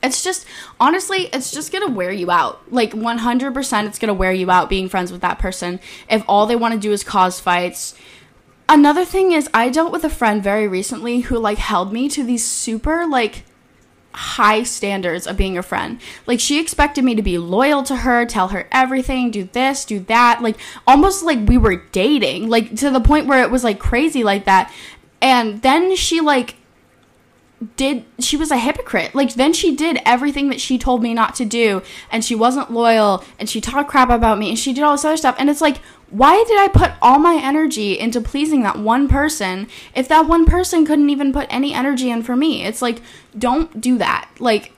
it's 0.03 0.25
just 0.25 0.45
honestly 0.81 1.29
it's 1.33 1.53
just 1.53 1.71
to 1.87 1.95
wear 1.95 2.11
you 2.11 2.33
out. 2.33 2.73
Like 2.73 2.95
100% 2.95 3.87
it's 3.87 3.99
to 4.09 4.13
wear 4.13 4.33
you 4.33 4.51
out 4.51 4.69
being 4.69 4.89
friends 4.89 5.13
with 5.13 5.21
that 5.21 5.39
person 5.39 5.79
if 6.11 6.25
all 6.27 6.47
they 6.47 6.57
want 6.57 6.75
to 6.75 6.81
do 6.81 6.91
is 6.91 7.05
cause 7.05 7.39
fights. 7.39 7.95
Another 8.69 9.05
thing 9.05 9.31
is 9.31 9.49
I 9.55 9.69
dealt 9.69 9.93
with 9.93 10.03
a 10.03 10.11
friend 10.11 10.43
very 10.43 10.67
recently 10.67 11.21
who 11.21 11.39
like 11.39 11.59
held 11.59 11.93
me 11.93 12.09
to 12.09 12.25
these 12.25 12.45
super 12.45 13.07
like 13.07 13.45
high 14.15 14.63
standards 14.63 15.27
of 15.27 15.37
being 15.37 15.59
a 15.59 15.63
friend. 15.63 16.01
Like 16.27 16.41
she 16.41 16.61
expected 16.61 17.05
me 17.05 17.15
to 17.15 17.23
be 17.23 17.37
loyal 17.37 17.83
to 17.85 17.97
her, 17.97 18.25
tell 18.25 18.49
her 18.49 18.69
everything, 18.71 19.31
do 19.31 19.45
this, 19.45 19.85
do 19.85 19.99
that, 20.01 20.41
like 20.41 20.57
almost 20.87 21.25
like 21.25 21.49
we 21.49 21.59
were 21.59 21.77
dating, 21.93 22.49
like 22.49 22.77
to 22.77 22.91
the 22.91 23.01
point 23.01 23.27
where 23.27 23.43
it 23.43 23.51
was 23.51 23.65
like 23.65 23.79
crazy 23.79 24.23
like 24.23 24.45
that. 24.45 24.73
And 25.21 25.63
then 25.63 25.97
she 25.97 26.21
like 26.21 26.57
did 27.77 28.05
she 28.19 28.37
was 28.37 28.51
a 28.51 28.59
hypocrite. 28.59 29.15
Like 29.15 29.35
then 29.35 29.53
she 29.53 29.75
did 29.75 29.99
everything 30.05 30.49
that 30.51 30.61
she 30.61 30.79
told 30.79 31.03
me 31.03 31.15
not 31.15 31.35
to 31.37 31.45
do 31.45 31.83
and 32.11 32.25
she 32.25 32.35
wasn't 32.35 32.71
loyal 32.71 33.25
and 33.39 33.49
she 33.49 33.61
talked 33.61 33.89
crap 33.89 34.11
about 34.11 34.39
me 34.39 34.51
and 34.51 34.59
she 34.59 34.73
did 34.73 34.85
all 34.85 34.93
this 34.93 35.05
other 35.05 35.17
stuff 35.17 35.37
and 35.39 35.49
it's 35.49 35.61
like 35.61 35.79
why 36.15 36.45
did 36.47 36.59
I 36.61 36.69
put 36.69 36.93
all 37.03 37.19
my 37.19 37.41
energy 37.43 37.99
into 37.99 38.21
pleasing 38.21 38.63
that 38.63 38.79
one 38.79 39.09
person 39.09 39.67
if 39.97 40.07
that 40.07 40.29
one 40.29 40.47
person 40.47 40.87
couldn't 40.87 41.11
even 41.11 41.33
put 41.33 41.49
any 41.51 41.75
energy 41.75 42.09
in 42.09 42.23
for 42.23 42.37
me? 42.37 42.65
It's 42.65 42.81
like, 42.81 43.03
don't 43.37 43.81
do 43.81 43.99
that. 43.99 44.31
Like, 44.39 44.71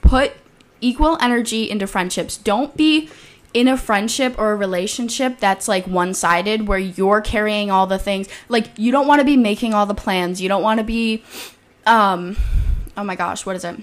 put 0.00 0.32
equal 0.80 1.18
energy 1.20 1.68
into 1.68 1.86
friendships. 1.86 2.38
Don't 2.38 2.74
be 2.74 3.10
in 3.52 3.68
a 3.68 3.76
friendship 3.76 4.38
or 4.38 4.52
a 4.52 4.56
relationship 4.56 5.38
that's 5.38 5.68
like 5.68 5.86
one 5.86 6.14
sided 6.14 6.66
where 6.66 6.78
you're 6.78 7.20
carrying 7.20 7.70
all 7.70 7.86
the 7.86 7.98
things. 7.98 8.26
Like, 8.48 8.70
you 8.78 8.90
don't 8.90 9.06
want 9.06 9.20
to 9.20 9.26
be 9.26 9.36
making 9.36 9.74
all 9.74 9.84
the 9.84 9.94
plans. 9.94 10.40
You 10.40 10.48
don't 10.48 10.62
want 10.62 10.78
to 10.78 10.84
be, 10.84 11.22
um, 11.88 12.36
oh 12.96 13.04
my 13.04 13.16
gosh, 13.16 13.44
what 13.44 13.56
is 13.56 13.64
it? 13.64 13.80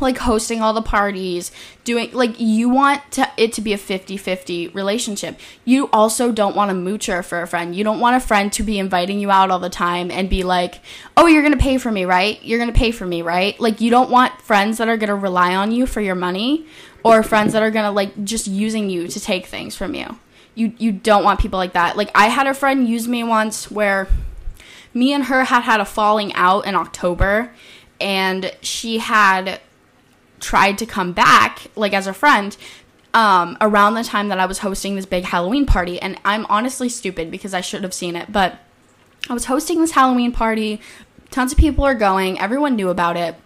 like 0.00 0.18
hosting 0.18 0.60
all 0.60 0.72
the 0.72 0.82
parties, 0.82 1.52
doing 1.84 2.10
like 2.12 2.38
you 2.40 2.68
want 2.68 3.00
to, 3.12 3.30
it 3.36 3.52
to 3.54 3.60
be 3.60 3.72
a 3.72 3.78
50-50 3.78 4.74
relationship. 4.74 5.38
You 5.64 5.88
also 5.92 6.32
don't 6.32 6.56
want 6.56 6.70
a 6.70 6.74
moocher 6.74 7.24
for 7.24 7.42
a 7.42 7.46
friend. 7.46 7.74
You 7.74 7.84
don't 7.84 8.00
want 8.00 8.16
a 8.16 8.20
friend 8.20 8.52
to 8.54 8.62
be 8.62 8.78
inviting 8.78 9.20
you 9.20 9.30
out 9.30 9.50
all 9.50 9.58
the 9.58 9.70
time 9.70 10.10
and 10.10 10.28
be 10.28 10.42
like, 10.42 10.80
"Oh, 11.16 11.26
you're 11.26 11.42
going 11.42 11.56
to 11.56 11.62
pay 11.62 11.78
for 11.78 11.90
me, 11.90 12.04
right? 12.04 12.42
You're 12.42 12.58
going 12.58 12.72
to 12.72 12.78
pay 12.78 12.90
for 12.90 13.06
me, 13.06 13.22
right?" 13.22 13.58
Like 13.60 13.80
you 13.80 13.90
don't 13.90 14.10
want 14.10 14.40
friends 14.40 14.78
that 14.78 14.88
are 14.88 14.96
going 14.96 15.08
to 15.08 15.14
rely 15.14 15.54
on 15.54 15.72
you 15.72 15.86
for 15.86 16.00
your 16.00 16.14
money 16.14 16.66
or 17.04 17.22
friends 17.22 17.52
that 17.52 17.62
are 17.62 17.70
going 17.70 17.84
to 17.84 17.90
like 17.90 18.24
just 18.24 18.46
using 18.46 18.90
you 18.90 19.08
to 19.08 19.20
take 19.20 19.46
things 19.46 19.76
from 19.76 19.94
you. 19.94 20.18
You 20.54 20.72
you 20.78 20.92
don't 20.92 21.24
want 21.24 21.40
people 21.40 21.58
like 21.58 21.74
that. 21.74 21.96
Like 21.96 22.10
I 22.14 22.28
had 22.28 22.46
a 22.46 22.54
friend 22.54 22.88
use 22.88 23.06
me 23.08 23.22
once 23.22 23.70
where 23.70 24.08
me 24.94 25.12
and 25.12 25.24
her 25.24 25.44
had 25.44 25.62
had 25.62 25.80
a 25.80 25.84
falling 25.84 26.32
out 26.34 26.66
in 26.66 26.74
October 26.74 27.52
and 28.00 28.54
she 28.62 28.98
had 28.98 29.60
tried 30.40 30.78
to 30.78 30.86
come 30.86 31.12
back, 31.12 31.66
like 31.74 31.92
as 31.92 32.06
a 32.06 32.12
friend, 32.12 32.56
um, 33.12 33.56
around 33.60 33.94
the 33.94 34.04
time 34.04 34.28
that 34.28 34.38
I 34.38 34.46
was 34.46 34.58
hosting 34.58 34.96
this 34.96 35.06
big 35.06 35.24
Halloween 35.24 35.66
party. 35.66 36.00
And 36.00 36.18
I'm 36.24 36.46
honestly 36.46 36.88
stupid 36.88 37.30
because 37.30 37.54
I 37.54 37.60
should 37.60 37.82
have 37.82 37.94
seen 37.94 38.16
it. 38.16 38.32
But 38.32 38.58
I 39.28 39.32
was 39.32 39.46
hosting 39.46 39.80
this 39.80 39.92
Halloween 39.92 40.32
party. 40.32 40.80
Tons 41.30 41.52
of 41.52 41.58
people 41.58 41.84
are 41.84 41.94
going. 41.94 42.38
Everyone 42.38 42.76
knew 42.76 42.88
about 42.88 43.16
it. 43.16 43.36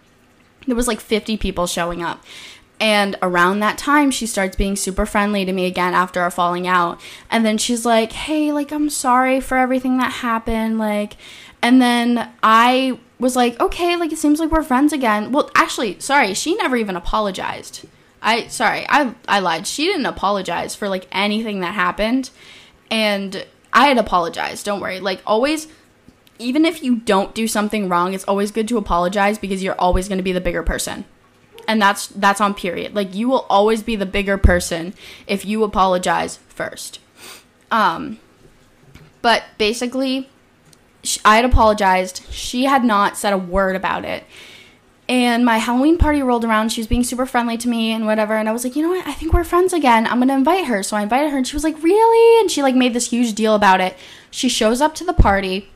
There 0.67 0.75
was 0.75 0.87
like 0.87 0.99
50 0.99 1.37
people 1.37 1.67
showing 1.67 2.03
up. 2.03 2.23
And 2.79 3.17
around 3.21 3.59
that 3.59 3.77
time, 3.77 4.09
she 4.09 4.25
starts 4.25 4.55
being 4.55 4.77
super 4.77 5.05
friendly 5.05 5.43
to 5.43 5.51
me 5.51 5.65
again 5.65 5.93
after 5.93 6.21
our 6.21 6.31
falling 6.31 6.65
out. 6.65 6.99
And 7.29 7.45
then 7.45 7.57
she's 7.57 7.85
like, 7.85 8.13
hey, 8.13 8.53
like, 8.53 8.71
I'm 8.71 8.89
sorry 8.89 9.41
for 9.41 9.57
everything 9.57 9.97
that 9.97 10.13
happened. 10.13 10.79
Like, 10.79 11.17
and 11.61 11.81
then 11.81 12.29
I 12.41 12.99
was 13.19 13.35
like, 13.35 13.59
okay, 13.59 13.95
like 13.97 14.13
it 14.13 14.17
seems 14.17 14.39
like 14.39 14.49
we're 14.49 14.63
friends 14.63 14.93
again. 14.93 15.31
Well, 15.31 15.51
actually, 15.55 15.99
sorry, 15.99 16.33
she 16.33 16.55
never 16.55 16.77
even 16.77 16.95
apologized. 16.95 17.85
I 18.21 18.47
sorry, 18.47 18.85
I 18.89 19.13
I 19.27 19.39
lied. 19.39 19.67
She 19.67 19.85
didn't 19.85 20.05
apologize 20.05 20.75
for 20.75 20.89
like 20.89 21.07
anything 21.11 21.59
that 21.61 21.73
happened. 21.73 22.31
And 22.89 23.45
I 23.73 23.87
had 23.87 23.97
apologized. 23.97 24.65
Don't 24.65 24.79
worry. 24.79 24.99
Like 24.99 25.21
always 25.25 25.67
even 26.37 26.63
if 26.63 26.81
you 26.81 26.95
don't 26.95 27.35
do 27.35 27.47
something 27.47 27.89
wrong, 27.89 28.13
it's 28.13 28.23
always 28.23 28.51
good 28.51 28.67
to 28.69 28.77
apologize 28.77 29.37
because 29.37 29.61
you're 29.61 29.79
always 29.79 30.07
going 30.07 30.17
to 30.17 30.23
be 30.23 30.31
the 30.31 30.41
bigger 30.41 30.63
person. 30.63 31.03
And 31.69 31.79
that's 31.79 32.07
that's 32.07 32.41
on 32.41 32.55
period. 32.55 32.95
Like 32.95 33.13
you 33.13 33.29
will 33.29 33.45
always 33.47 33.83
be 33.83 33.95
the 33.95 34.07
bigger 34.07 34.39
person 34.39 34.95
if 35.27 35.45
you 35.45 35.63
apologize 35.63 36.37
first. 36.47 36.99
Um 37.69 38.19
but 39.21 39.43
basically 39.59 40.29
I 41.23 41.35
had 41.35 41.45
apologized. 41.45 42.25
She 42.31 42.65
had 42.65 42.83
not 42.83 43.17
said 43.17 43.33
a 43.33 43.37
word 43.37 43.75
about 43.75 44.03
it. 44.03 44.23
And 45.07 45.45
my 45.45 45.59
Halloween 45.59 45.99
party 45.99 46.23
rolled 46.23 46.43
around. 46.43 46.69
She 46.69 46.81
was 46.81 46.87
being 46.87 47.03
super 47.03 47.27
friendly 47.27 47.57
to 47.57 47.69
me 47.69 47.91
and 47.91 48.07
whatever. 48.07 48.33
And 48.35 48.49
I 48.49 48.51
was 48.51 48.63
like, 48.63 48.75
you 48.75 48.81
know 48.81 48.89
what? 48.89 49.05
I 49.05 49.13
think 49.13 49.31
we're 49.31 49.43
friends 49.43 49.71
again. 49.71 50.07
I'm 50.07 50.17
going 50.17 50.27
to 50.29 50.33
invite 50.33 50.65
her. 50.65 50.81
So 50.81 50.97
I 50.97 51.03
invited 51.03 51.29
her 51.29 51.37
and 51.37 51.47
she 51.47 51.55
was 51.55 51.63
like, 51.63 51.81
really? 51.83 52.41
And 52.41 52.49
she 52.49 52.63
like 52.63 52.75
made 52.75 52.93
this 52.95 53.11
huge 53.11 53.33
deal 53.33 53.53
about 53.53 53.79
it. 53.79 53.95
She 54.31 54.49
shows 54.49 54.81
up 54.81 54.95
to 54.95 55.03
the 55.03 55.13
party 55.13 55.69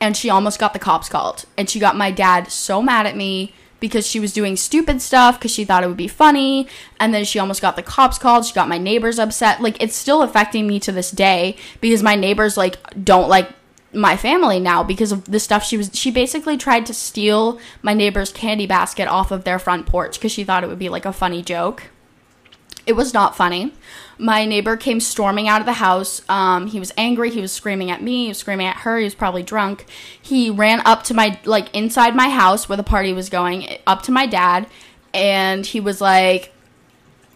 and 0.00 0.16
she 0.16 0.30
almost 0.30 0.58
got 0.58 0.72
the 0.72 0.78
cops 0.78 1.10
called. 1.10 1.44
And 1.58 1.68
she 1.68 1.78
got 1.78 1.96
my 1.96 2.10
dad 2.10 2.50
so 2.50 2.80
mad 2.80 3.06
at 3.06 3.16
me 3.16 3.54
because 3.84 4.06
she 4.06 4.18
was 4.18 4.32
doing 4.32 4.56
stupid 4.56 5.02
stuff 5.02 5.38
because 5.38 5.50
she 5.50 5.62
thought 5.62 5.84
it 5.84 5.88
would 5.88 5.96
be 5.98 6.08
funny. 6.08 6.66
And 6.98 7.12
then 7.12 7.22
she 7.26 7.38
almost 7.38 7.60
got 7.60 7.76
the 7.76 7.82
cops 7.82 8.16
called. 8.16 8.46
She 8.46 8.54
got 8.54 8.66
my 8.66 8.78
neighbors 8.78 9.18
upset. 9.18 9.60
Like 9.60 9.76
it's 9.82 9.94
still 9.94 10.22
affecting 10.22 10.66
me 10.66 10.80
to 10.80 10.90
this 10.90 11.10
day 11.10 11.58
because 11.82 12.02
my 12.02 12.14
neighbors 12.14 12.56
like 12.56 12.78
don't 13.04 13.28
like 13.28 13.50
my 13.92 14.16
family 14.16 14.58
now 14.58 14.82
because 14.82 15.12
of 15.12 15.26
the 15.26 15.38
stuff 15.38 15.62
she 15.62 15.76
was 15.76 15.90
she 15.92 16.10
basically 16.10 16.56
tried 16.56 16.86
to 16.86 16.94
steal 16.94 17.60
my 17.82 17.92
neighbor's 17.92 18.32
candy 18.32 18.66
basket 18.66 19.06
off 19.06 19.30
of 19.30 19.44
their 19.44 19.58
front 19.58 19.86
porch 19.86 20.18
because 20.18 20.32
she 20.32 20.42
thought 20.42 20.64
it 20.64 20.66
would 20.66 20.80
be 20.80 20.88
like 20.88 21.04
a 21.04 21.12
funny 21.12 21.42
joke 21.42 21.90
it 22.86 22.94
was 22.94 23.14
not 23.14 23.36
funny. 23.36 23.72
My 24.18 24.44
neighbor 24.44 24.76
came 24.76 25.00
storming 25.00 25.48
out 25.48 25.60
of 25.60 25.66
the 25.66 25.74
house. 25.74 26.22
Um, 26.28 26.68
he 26.68 26.78
was 26.78 26.92
angry. 26.96 27.30
He 27.30 27.40
was 27.40 27.52
screaming 27.52 27.90
at 27.90 28.02
me. 28.02 28.24
He 28.24 28.28
was 28.28 28.38
screaming 28.38 28.66
at 28.66 28.78
her. 28.78 28.98
He 28.98 29.04
was 29.04 29.14
probably 29.14 29.42
drunk. 29.42 29.86
He 30.20 30.50
ran 30.50 30.82
up 30.84 31.02
to 31.04 31.14
my 31.14 31.38
like 31.44 31.74
inside 31.74 32.14
my 32.14 32.28
house 32.28 32.68
where 32.68 32.76
the 32.76 32.82
party 32.82 33.12
was 33.12 33.28
going 33.28 33.78
up 33.86 34.02
to 34.02 34.12
my 34.12 34.26
dad 34.26 34.66
and 35.12 35.64
he 35.64 35.78
was 35.78 36.00
like 36.00 36.52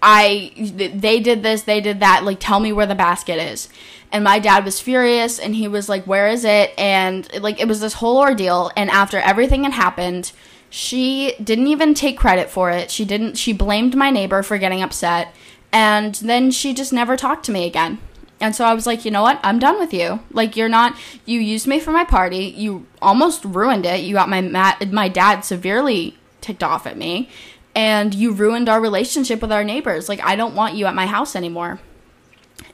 i 0.03 0.53
they 0.57 1.21
did 1.21 1.43
this 1.43 1.63
they 1.63 1.81
did 1.81 2.01
that. 2.01 2.25
Like 2.25 2.39
tell 2.41 2.61
me 2.61 2.73
where 2.73 2.87
the 2.87 2.95
basket 2.95 3.41
is. 3.41 3.69
And 4.11 4.25
my 4.25 4.39
dad 4.39 4.65
was 4.65 4.81
furious 4.81 5.39
and 5.39 5.55
he 5.55 5.69
was 5.69 5.89
like 5.89 6.05
where 6.05 6.29
is 6.29 6.45
it? 6.45 6.73
And 6.79 7.29
like 7.43 7.61
it 7.61 7.67
was 7.67 7.81
this 7.81 7.95
whole 7.95 8.19
ordeal. 8.19 8.71
And 8.77 8.91
after 8.91 9.19
everything 9.19 9.65
had 9.65 9.73
happened 9.73 10.33
she 10.71 11.35
didn't 11.43 11.67
even 11.67 11.95
take 11.95 12.19
credit 12.19 12.51
for 12.51 12.71
it 12.71 12.91
she 12.91 13.05
didn't 13.05 13.37
she 13.37 13.53
blamed 13.53 13.97
my 13.97 14.11
neighbor 14.11 14.43
for 14.43 14.59
getting 14.59 14.83
upset 14.83 15.35
and 15.73 16.17
then 16.17 16.51
she 16.51 16.75
just 16.75 16.93
never 16.93 17.17
talked 17.17 17.45
to 17.45 17.53
me 17.53 17.67
again 17.67 17.99
and 18.41 18.55
so 18.55 18.65
I 18.65 18.73
was 18.73 18.87
like, 18.87 19.05
you 19.05 19.11
know 19.11 19.23
what? 19.23 19.41
I'm 19.43 19.59
done 19.59 19.79
with 19.79 19.93
you. 19.93 20.21
Like 20.31 20.57
you're 20.57 20.69
not 20.69 20.97
you 21.25 21.41
used 21.41 21.67
me 21.67 21.81
for 21.81 21.91
my 21.91 22.05
party. 22.05 22.55
You 22.57 22.87
almost 23.03 23.45
ruined 23.45 23.85
it. 23.85 24.03
You 24.03 24.15
got 24.15 24.29
my 24.29 24.41
my 24.41 25.09
dad 25.09 25.41
severely 25.41 26.17
ticked 26.41 26.63
off 26.63 26.87
at 26.87 26.97
me 26.97 27.29
and 27.75 28.15
you 28.15 28.33
ruined 28.33 28.69
our 28.69 28.81
relationship 28.81 29.43
with 29.43 29.51
our 29.51 29.65
neighbors. 29.65 30.09
Like 30.09 30.21
I 30.23 30.37
don't 30.37 30.55
want 30.55 30.75
you 30.75 30.87
at 30.87 30.95
my 30.95 31.07
house 31.07 31.35
anymore. 31.35 31.81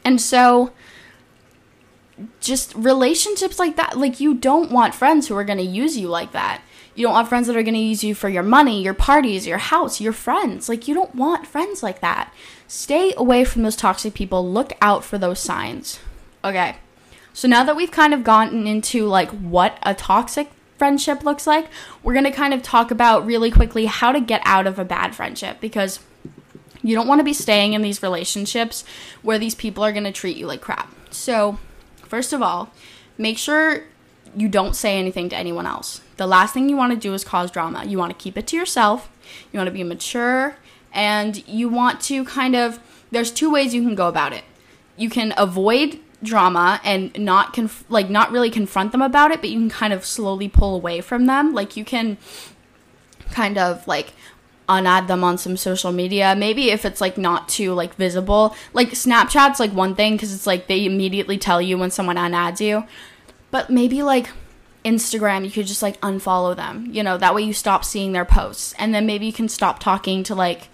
And 0.05 0.21
so 0.21 0.73
just 2.41 2.75
relationships 2.75 3.59
like 3.59 3.77
that. 3.77 3.99
Like, 3.99 4.21
you 4.21 4.35
don't 4.35 4.71
want 4.71 4.95
friends 4.95 5.29
who 5.29 5.37
are 5.37 5.45
going 5.45 5.59
to 5.59 5.65
use 5.65 5.97
you 5.97 6.09
like 6.09 6.33
that. 6.33 6.63
You 6.95 7.07
don't 7.07 7.15
want 7.15 7.29
friends 7.29 7.47
that 7.49 7.57
are 7.57 7.63
going 7.63 7.75
to 7.75 7.81
use 7.81 8.05
you 8.05 8.15
for 8.15 8.29
your 8.29 8.43
money, 8.43 8.83
your 8.83 8.95
parties, 8.95 9.47
your 9.47 9.59
house, 9.59 10.01
your 10.01 10.13
friends. 10.13 10.69
Like, 10.69 10.87
you 10.87 10.95
don't 10.95 11.15
want 11.15 11.47
friends 11.47 11.83
like 11.83 12.01
that. 12.01 12.33
Stay 12.69 13.13
away 13.17 13.45
from 13.45 13.63
those 13.63 13.77
toxic 13.77 14.15
people. 14.15 14.49
Look 14.49 14.73
out 14.81 15.05
for 15.05 15.19
those 15.19 15.41
signs. 15.41 15.99
Okay. 16.45 16.77
So 17.33 17.49
now 17.49 17.65
that 17.65 17.75
we've 17.75 17.91
kind 17.91 18.15
of 18.15 18.23
gotten 18.23 18.67
into 18.67 19.07
like 19.07 19.29
what 19.31 19.79
a 19.83 19.93
toxic 19.93 20.51
friendship 20.79 21.25
looks 21.25 21.47
like, 21.47 21.69
we're 22.03 22.13
going 22.13 22.25
to 22.25 22.31
kind 22.31 22.55
of 22.55 22.63
talk 22.63 22.91
about 22.91 23.27
really 23.27 23.51
quickly 23.51 23.87
how 23.87 24.13
to 24.13 24.21
get 24.21 24.41
out 24.45 24.67
of 24.67 24.79
a 24.79 24.85
bad 24.85 25.17
friendship 25.17 25.61
because 25.61 25.99
you 26.83 26.95
don't 26.95 27.09
want 27.09 27.19
to 27.19 27.25
be 27.25 27.33
staying 27.33 27.73
in 27.73 27.83
these 27.83 28.03
relationships 28.03 28.85
where 29.23 29.39
these 29.39 29.55
people 29.55 29.83
are 29.83 29.91
going 29.91 30.05
to 30.05 30.13
treat 30.13 30.37
you 30.37 30.47
like 30.47 30.61
crap. 30.61 30.95
So, 31.11 31.59
first 32.07 32.33
of 32.33 32.43
all, 32.43 32.71
make 33.19 33.39
sure 33.39 33.85
you 34.37 34.49
don't 34.49 34.75
say 34.75 34.99
anything 34.99 35.29
to 35.31 35.37
anyone 35.37 35.67
else. 35.67 36.01
The 36.17 36.27
last 36.27 36.55
thing 36.55 36.69
you 36.69 36.77
want 36.77 36.93
to 36.93 36.99
do 36.99 37.15
is 37.15 37.25
cause 37.25 37.51
drama. 37.51 37.85
You 37.85 37.99
want 37.99 38.17
to 38.17 38.23
keep 38.23 38.37
it 38.37 38.47
to 38.49 38.57
yourself. 38.57 39.11
You 39.53 39.59
want 39.59 39.69
to 39.69 39.73
be 39.73 39.83
mature 39.83 40.57
and 40.93 41.47
you 41.49 41.69
want 41.69 42.01
to 42.03 42.25
kind 42.25 42.55
of 42.55 42.79
there's 43.11 43.31
two 43.31 43.51
ways 43.51 43.75
you 43.75 43.83
can 43.83 43.95
go 43.95 44.09
about 44.09 44.33
it. 44.33 44.45
You 44.97 45.09
can 45.09 45.35
avoid 45.37 45.99
drama 46.23 46.81
and 46.85 47.17
not 47.19 47.53
conf- 47.53 47.85
like 47.89 48.09
not 48.11 48.33
really 48.33 48.51
confront 48.51 48.93
them 48.93 49.03
about 49.03 49.31
it, 49.31 49.41
but 49.41 49.51
you 49.51 49.59
can 49.59 49.71
kind 49.71 49.93
of 49.93 50.05
slowly 50.05 50.49
pull 50.49 50.75
away 50.75 51.01
from 51.01 51.27
them. 51.27 51.53
Like 51.53 51.77
you 51.77 51.85
can 51.85 52.17
kind 53.31 53.59
of 53.59 53.87
like 53.87 54.13
unadd 54.69 55.07
them 55.07 55.23
on 55.23 55.37
some 55.39 55.57
social 55.57 55.93
media. 55.93 56.35
Maybe 56.37 56.71
if 56.71 56.85
it's 56.85 57.01
like 57.01 57.19
not 57.19 57.49
too 57.49 57.75
like 57.75 57.95
visible. 57.95 58.57
Like 58.73 58.91
Snapchat's 58.91 59.61
like 59.61 59.73
one 59.73 59.95
thing 59.95 60.17
cuz 60.19 60.33
it's 60.33 60.47
like 60.47 60.67
they 60.67 60.85
immediately 60.85 61.39
tell 61.39 61.61
you 61.61 61.77
when 61.79 61.91
someone 61.91 62.17
unadds 62.17 62.61
you. 62.61 62.85
But 63.55 63.71
maybe 63.71 64.03
like 64.03 64.31
Instagram, 64.85 65.45
you 65.45 65.51
could 65.53 65.69
just 65.69 65.81
like 65.81 66.01
unfollow 66.01 66.57
them. 66.57 66.89
You 66.91 67.05
know, 67.05 67.17
that 67.17 67.37
way 67.37 67.43
you 67.43 67.53
stop 67.53 67.85
seeing 67.85 68.11
their 68.11 68.25
posts. 68.25 68.75
And 68.81 68.93
then 68.93 69.07
maybe 69.07 69.27
you 69.27 69.33
can 69.33 69.49
stop 69.49 69.79
talking 69.79 70.25
to 70.25 70.35
like 70.35 70.71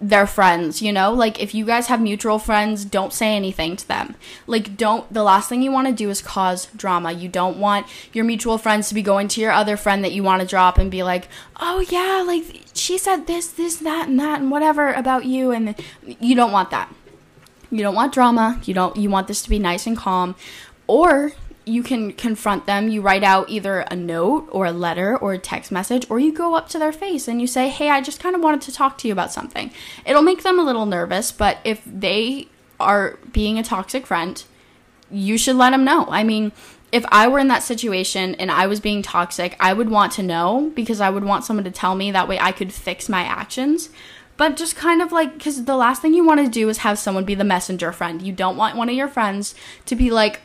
their 0.00 0.26
friends, 0.26 0.80
you 0.80 0.94
know? 0.94 1.12
Like 1.12 1.42
if 1.42 1.54
you 1.54 1.66
guys 1.66 1.88
have 1.88 2.00
mutual 2.00 2.38
friends, 2.38 2.86
don't 2.86 3.12
say 3.12 3.36
anything 3.36 3.76
to 3.76 3.86
them. 3.86 4.14
Like 4.46 4.78
don't 4.78 5.12
the 5.12 5.22
last 5.22 5.50
thing 5.50 5.60
you 5.60 5.70
want 5.70 5.88
to 5.88 5.92
do 5.92 6.08
is 6.08 6.22
cause 6.22 6.68
drama. 6.74 7.12
You 7.12 7.28
don't 7.28 7.58
want 7.58 7.86
your 8.14 8.24
mutual 8.24 8.56
friends 8.56 8.88
to 8.88 8.94
be 8.94 9.02
going 9.02 9.28
to 9.28 9.42
your 9.42 9.52
other 9.52 9.76
friend 9.76 10.02
that 10.02 10.12
you 10.12 10.22
want 10.22 10.40
to 10.40 10.48
drop 10.48 10.78
and 10.78 10.90
be 10.90 11.02
like, 11.02 11.28
"Oh 11.60 11.80
yeah, 11.80 12.24
like 12.26 12.62
she 12.72 12.96
said 12.96 13.26
this, 13.26 13.48
this, 13.48 13.76
that 13.76 14.08
and 14.08 14.18
that 14.18 14.40
and 14.40 14.50
whatever 14.50 14.90
about 14.90 15.26
you." 15.26 15.50
And 15.50 15.74
you 16.02 16.34
don't 16.34 16.50
want 16.50 16.70
that. 16.70 16.90
You 17.70 17.82
don't 17.82 17.94
want 17.94 18.14
drama. 18.14 18.58
You 18.64 18.72
don't 18.72 18.96
you 18.96 19.10
want 19.10 19.28
this 19.28 19.42
to 19.42 19.50
be 19.50 19.58
nice 19.58 19.86
and 19.86 19.98
calm. 19.98 20.34
Or 20.86 21.34
you 21.64 21.82
can 21.82 22.12
confront 22.12 22.66
them. 22.66 22.88
You 22.88 23.02
write 23.02 23.22
out 23.22 23.48
either 23.50 23.80
a 23.80 23.96
note 23.96 24.48
or 24.50 24.66
a 24.66 24.72
letter 24.72 25.16
or 25.16 25.32
a 25.32 25.38
text 25.38 25.70
message, 25.70 26.06
or 26.10 26.18
you 26.18 26.32
go 26.32 26.54
up 26.54 26.68
to 26.70 26.78
their 26.78 26.92
face 26.92 27.28
and 27.28 27.40
you 27.40 27.46
say, 27.46 27.68
Hey, 27.68 27.90
I 27.90 28.00
just 28.00 28.20
kind 28.20 28.34
of 28.34 28.42
wanted 28.42 28.62
to 28.62 28.72
talk 28.72 28.98
to 28.98 29.08
you 29.08 29.12
about 29.12 29.32
something. 29.32 29.70
It'll 30.06 30.22
make 30.22 30.42
them 30.42 30.58
a 30.58 30.64
little 30.64 30.86
nervous, 30.86 31.32
but 31.32 31.58
if 31.64 31.82
they 31.86 32.48
are 32.78 33.18
being 33.32 33.58
a 33.58 33.62
toxic 33.62 34.06
friend, 34.06 34.42
you 35.10 35.36
should 35.36 35.56
let 35.56 35.70
them 35.70 35.84
know. 35.84 36.06
I 36.08 36.24
mean, 36.24 36.52
if 36.92 37.04
I 37.08 37.28
were 37.28 37.38
in 37.38 37.48
that 37.48 37.62
situation 37.62 38.34
and 38.36 38.50
I 38.50 38.66
was 38.66 38.80
being 38.80 39.02
toxic, 39.02 39.56
I 39.60 39.72
would 39.72 39.90
want 39.90 40.12
to 40.12 40.22
know 40.22 40.72
because 40.74 41.00
I 41.00 41.10
would 41.10 41.24
want 41.24 41.44
someone 41.44 41.64
to 41.64 41.70
tell 41.70 41.94
me. 41.94 42.10
That 42.10 42.28
way 42.28 42.38
I 42.38 42.52
could 42.52 42.72
fix 42.72 43.08
my 43.08 43.22
actions. 43.22 43.90
But 44.36 44.56
just 44.56 44.74
kind 44.74 45.02
of 45.02 45.12
like, 45.12 45.34
because 45.34 45.64
the 45.64 45.76
last 45.76 46.00
thing 46.00 46.14
you 46.14 46.24
want 46.24 46.40
to 46.40 46.50
do 46.50 46.68
is 46.70 46.78
have 46.78 46.98
someone 46.98 47.24
be 47.26 47.34
the 47.34 47.44
messenger 47.44 47.92
friend. 47.92 48.22
You 48.22 48.32
don't 48.32 48.56
want 48.56 48.76
one 48.76 48.88
of 48.88 48.94
your 48.94 49.08
friends 49.08 49.54
to 49.84 49.94
be 49.94 50.10
like, 50.10 50.40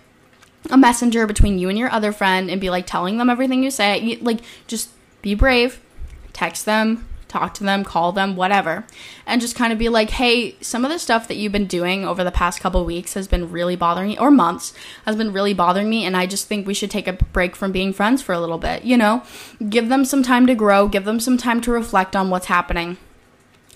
a 0.69 0.78
messenger 0.78 1.28
between 1.28 1.60
you 1.60 1.69
and 1.69 1.78
your 1.78 1.91
other 1.91 2.12
friend 2.12 2.49
and 2.49 2.60
be 2.62 2.69
like 2.69 2.86
telling 2.86 3.17
them 3.17 3.30
everything 3.30 3.63
you 3.63 3.71
say. 3.71 3.99
You, 3.99 4.17
like, 4.17 4.41
just 4.67 4.89
be 5.21 5.36
brave, 5.36 5.82
text 6.34 6.65
them, 6.65 7.08
talk 7.28 7.54
to 7.54 7.63
them, 7.63 7.84
call 7.84 8.12
them, 8.12 8.36
whatever, 8.36 8.86
and 9.25 9.41
just 9.41 9.56
kind 9.56 9.73
of 9.73 9.80
be 9.80 9.89
like, 9.89 10.10
hey, 10.12 10.56
some 10.62 10.86
of 10.86 10.91
the 10.91 10.99
stuff 10.99 11.28
that 11.28 11.36
you've 11.36 11.51
been 11.51 11.67
doing 11.67 12.06
over 12.06 12.23
the 12.23 12.32
past 12.32 12.62
couple 12.62 12.84
weeks 12.86 13.13
has 13.13 13.28
been 13.28 13.51
really 13.51 13.75
bothering 13.75 14.10
me, 14.10 14.17
or 14.17 14.32
months 14.32 14.73
has 15.06 15.15
been 15.15 15.34
really 15.34 15.54
bothering 15.54 15.89
me, 15.89 16.06
and 16.06 16.15
I 16.15 16.28
just 16.28 16.47
think 16.47 16.65
we 16.65 16.73
should 16.73 16.91
take 16.91 17.08
a 17.08 17.13
break 17.13 17.56
from 17.56 17.71
being 17.71 17.91
friends 17.91 18.21
for 18.21 18.34
a 18.34 18.39
little 18.39 18.58
bit. 18.58 18.84
You 18.84 18.97
know, 18.97 19.23
give 19.69 19.89
them 19.89 20.06
some 20.06 20.23
time 20.23 20.47
to 20.47 20.56
grow, 20.56 20.88
give 20.88 21.06
them 21.06 21.19
some 21.19 21.38
time 21.38 21.62
to 21.62 21.71
reflect 21.71 22.15
on 22.15 22.30
what's 22.30 22.45
happening 22.45 22.97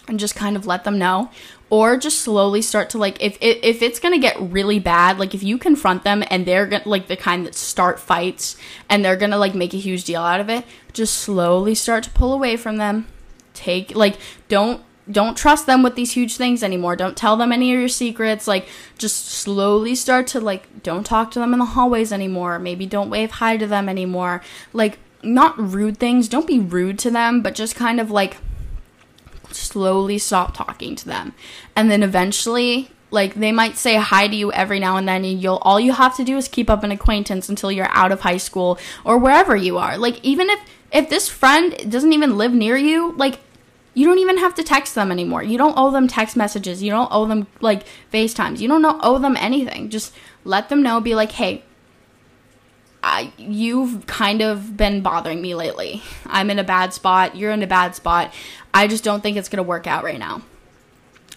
and 0.10 0.20
just 0.20 0.36
kind 0.36 0.56
of 0.56 0.66
let 0.66 0.84
them 0.84 0.98
know. 0.98 1.30
Or 1.70 1.98
just 1.98 2.22
slowly 2.22 2.64
start 2.64 2.90
to 2.92 2.98
like 2.98 3.22
if 3.22 3.38
if, 3.42 3.60
if 3.62 3.82
it's 3.84 4.00
gonna 4.00 4.18
get 4.18 4.42
really 4.42 4.80
bad 4.80 5.20
like 5.20 5.36
if 5.36 5.44
you 5.44 5.60
confront 5.60 6.04
them 6.04 6.24
and 6.32 6.46
they're 6.46 6.66
gonna 6.66 6.88
like 6.88 7.08
the 7.08 7.16
kind 7.16 7.46
that 7.46 7.54
start 7.54 8.00
fights 8.00 8.58
and 8.90 9.06
they're 9.06 9.16
gonna 9.16 9.38
like 9.38 9.54
make 9.54 9.76
a 9.76 9.78
huge 9.78 10.04
deal 10.04 10.22
out 10.22 10.40
of 10.40 10.50
it 10.50 10.66
just 10.94 11.14
slowly 11.14 11.76
start 11.76 12.04
to 12.06 12.10
pull 12.10 12.34
away 12.34 12.58
from 12.58 12.78
them. 12.78 13.08
Take 13.54 13.96
like 13.96 14.18
don't 14.48 14.82
don't 15.12 15.38
trust 15.38 15.66
them 15.66 15.82
with 15.84 15.96
these 15.96 16.12
huge 16.12 16.38
things 16.38 16.64
anymore. 16.64 16.96
Don't 16.96 17.18
tell 17.18 17.36
them 17.36 17.52
any 17.52 17.74
of 17.74 17.80
your 17.80 17.88
secrets. 17.88 18.48
Like 18.48 18.68
just 18.98 19.26
slowly 19.26 19.96
start 19.96 20.28
to 20.28 20.40
like 20.40 20.84
don't 20.84 21.06
talk 21.06 21.32
to 21.32 21.40
them 21.40 21.54
in 21.54 21.60
the 21.60 21.66
hallways 21.66 22.12
anymore. 22.12 22.60
Maybe 22.60 22.86
don't 22.86 23.10
wave 23.10 23.32
hi 23.32 23.58
to 23.58 23.68
them 23.68 23.90
anymore. 23.90 24.42
Like 24.74 25.00
not 25.22 25.58
rude 25.58 25.98
things. 25.98 26.28
Don't 26.28 26.48
be 26.48 26.60
rude 26.60 27.00
to 27.00 27.12
them 27.12 27.42
but 27.42 27.56
just 27.56 27.76
kind 27.76 28.00
of 28.00 28.10
like 28.10 28.38
slowly 29.72 30.18
stop 30.18 30.56
talking 30.56 30.96
to 30.96 31.06
them. 31.06 31.34
And 31.76 31.90
then 31.90 32.04
eventually, 32.04 32.92
like 33.12 33.36
they 33.36 33.52
might 33.52 33.78
say 33.78 33.96
hi 33.96 34.28
to 34.28 34.36
you 34.36 34.52
every 34.52 34.80
now 34.80 34.98
and 34.98 35.08
then 35.08 35.26
and 35.26 35.42
you'll 35.42 35.58
all 35.58 35.80
you 35.80 35.94
have 35.94 36.16
to 36.18 36.24
do 36.24 36.38
is 36.38 36.48
keep 36.48 36.70
up 36.70 36.84
an 36.84 36.92
acquaintance 36.92 37.50
until 37.50 37.72
you're 37.72 37.90
out 37.90 38.12
of 38.12 38.22
high 38.22 38.38
school 38.38 38.78
or 39.04 39.18
wherever 39.18 39.56
you 39.56 39.78
are. 39.78 39.98
Like 39.98 40.24
even 40.24 40.50
if 40.50 40.60
if 40.92 41.10
this 41.10 41.30
friend 41.30 41.92
doesn't 41.92 42.14
even 42.14 42.38
live 42.38 42.54
near 42.54 42.78
you, 42.78 43.14
like 43.14 43.40
you 43.94 44.06
don't 44.06 44.20
even 44.20 44.38
have 44.38 44.56
to 44.56 44.64
text 44.64 44.96
them 44.96 45.12
anymore. 45.12 45.44
You 45.44 45.58
don't 45.58 45.78
owe 45.78 45.92
them 45.92 46.08
text 46.08 46.38
messages. 46.38 46.82
You 46.84 46.92
don't 46.92 47.10
owe 47.12 47.26
them 47.26 47.48
like 47.60 47.86
FaceTimes. 48.14 48.60
You 48.60 48.68
don't 48.68 48.82
know, 48.82 49.00
owe 49.02 49.18
them 49.18 49.36
anything. 49.38 49.90
Just 49.90 50.14
let 50.46 50.70
them 50.70 50.82
know 50.82 51.02
be 51.02 51.16
like, 51.16 51.34
"Hey, 51.34 51.64
I, 53.02 53.32
you've 53.38 54.06
kind 54.08 54.42
of 54.42 54.76
been 54.76 55.02
bothering 55.02 55.42
me 55.42 55.56
lately. 55.56 56.04
I'm 56.26 56.50
in 56.50 56.60
a 56.60 56.64
bad 56.64 56.94
spot. 56.94 57.36
You're 57.36 57.52
in 57.52 57.64
a 57.64 57.68
bad 57.68 57.96
spot. 57.96 58.34
I 58.74 58.88
just 58.88 59.04
don't 59.04 59.22
think 59.22 59.38
it's 59.38 59.50
going 59.50 59.58
to 59.58 59.64
work 59.64 59.88
out 59.88 60.04
right 60.04 60.20
now. 60.20 60.42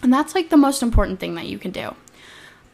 And 0.01 0.11
that's 0.11 0.35
like 0.35 0.49
the 0.49 0.57
most 0.57 0.83
important 0.83 1.19
thing 1.19 1.35
that 1.35 1.47
you 1.47 1.57
can 1.57 1.71
do. 1.71 1.95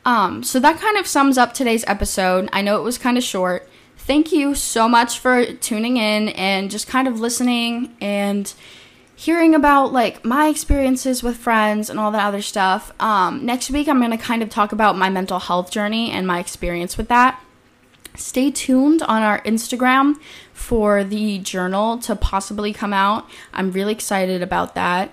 Um, 0.05 0.43
so 0.43 0.59
that 0.59 0.79
kind 0.79 0.97
of 0.97 1.05
sums 1.05 1.37
up 1.37 1.53
today's 1.53 1.83
episode. 1.85 2.49
I 2.51 2.61
know 2.61 2.79
it 2.79 2.83
was 2.83 2.97
kind 2.97 3.17
of 3.17 3.23
short. 3.23 3.69
Thank 3.97 4.31
you 4.31 4.55
so 4.55 4.89
much 4.89 5.19
for 5.19 5.45
tuning 5.45 5.97
in 5.97 6.29
and 6.29 6.71
just 6.71 6.87
kind 6.87 7.07
of 7.07 7.19
listening 7.19 7.95
and 8.01 8.51
hearing 9.15 9.53
about 9.53 9.93
like 9.93 10.25
my 10.25 10.47
experiences 10.47 11.21
with 11.21 11.37
friends 11.37 11.89
and 11.89 11.99
all 11.99 12.09
that 12.11 12.25
other 12.25 12.41
stuff. 12.41 12.91
Um, 12.99 13.45
next 13.45 13.69
week, 13.69 13.87
I'm 13.87 13.99
going 13.99 14.11
to 14.11 14.17
kind 14.17 14.41
of 14.41 14.49
talk 14.49 14.71
about 14.71 14.97
my 14.97 15.09
mental 15.09 15.37
health 15.37 15.69
journey 15.69 16.09
and 16.09 16.25
my 16.25 16.39
experience 16.39 16.97
with 16.97 17.09
that. 17.09 17.39
Stay 18.19 18.51
tuned 18.51 19.01
on 19.01 19.21
our 19.23 19.41
Instagram 19.41 20.19
for 20.53 21.03
the 21.03 21.39
journal 21.39 21.97
to 21.99 22.15
possibly 22.15 22.73
come 22.73 22.93
out. 22.93 23.29
I'm 23.53 23.71
really 23.71 23.93
excited 23.93 24.41
about 24.41 24.75
that. 24.75 25.11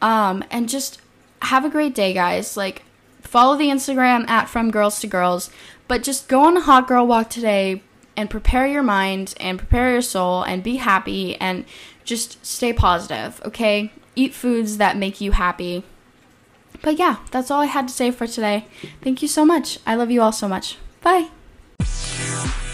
Um, 0.00 0.42
and 0.50 0.68
just 0.68 1.00
have 1.42 1.64
a 1.64 1.70
great 1.70 1.94
day, 1.94 2.12
guys. 2.12 2.56
Like, 2.56 2.82
follow 3.20 3.56
the 3.56 3.68
Instagram 3.68 4.28
at 4.28 4.48
From 4.48 4.70
Girls 4.70 5.00
to 5.00 5.06
Girls, 5.06 5.50
but 5.88 6.02
just 6.02 6.28
go 6.28 6.44
on 6.44 6.56
a 6.56 6.60
hot 6.60 6.88
girl 6.88 7.06
walk 7.06 7.30
today 7.30 7.82
and 8.16 8.30
prepare 8.30 8.66
your 8.66 8.82
mind 8.82 9.34
and 9.38 9.58
prepare 9.58 9.92
your 9.92 10.02
soul 10.02 10.42
and 10.42 10.62
be 10.62 10.76
happy 10.76 11.36
and 11.36 11.64
just 12.04 12.44
stay 12.44 12.72
positive, 12.72 13.40
okay? 13.44 13.92
Eat 14.14 14.32
foods 14.32 14.78
that 14.78 14.96
make 14.96 15.20
you 15.20 15.32
happy. 15.32 15.84
But 16.82 16.98
yeah, 16.98 17.16
that's 17.30 17.50
all 17.50 17.60
I 17.60 17.66
had 17.66 17.88
to 17.88 17.94
say 17.94 18.10
for 18.10 18.26
today. 18.26 18.66
Thank 19.02 19.20
you 19.20 19.28
so 19.28 19.44
much. 19.44 19.78
I 19.86 19.94
love 19.94 20.10
you 20.10 20.22
all 20.22 20.32
so 20.32 20.48
much. 20.48 20.78
Bye. 21.02 21.28
Peace. 22.36 22.65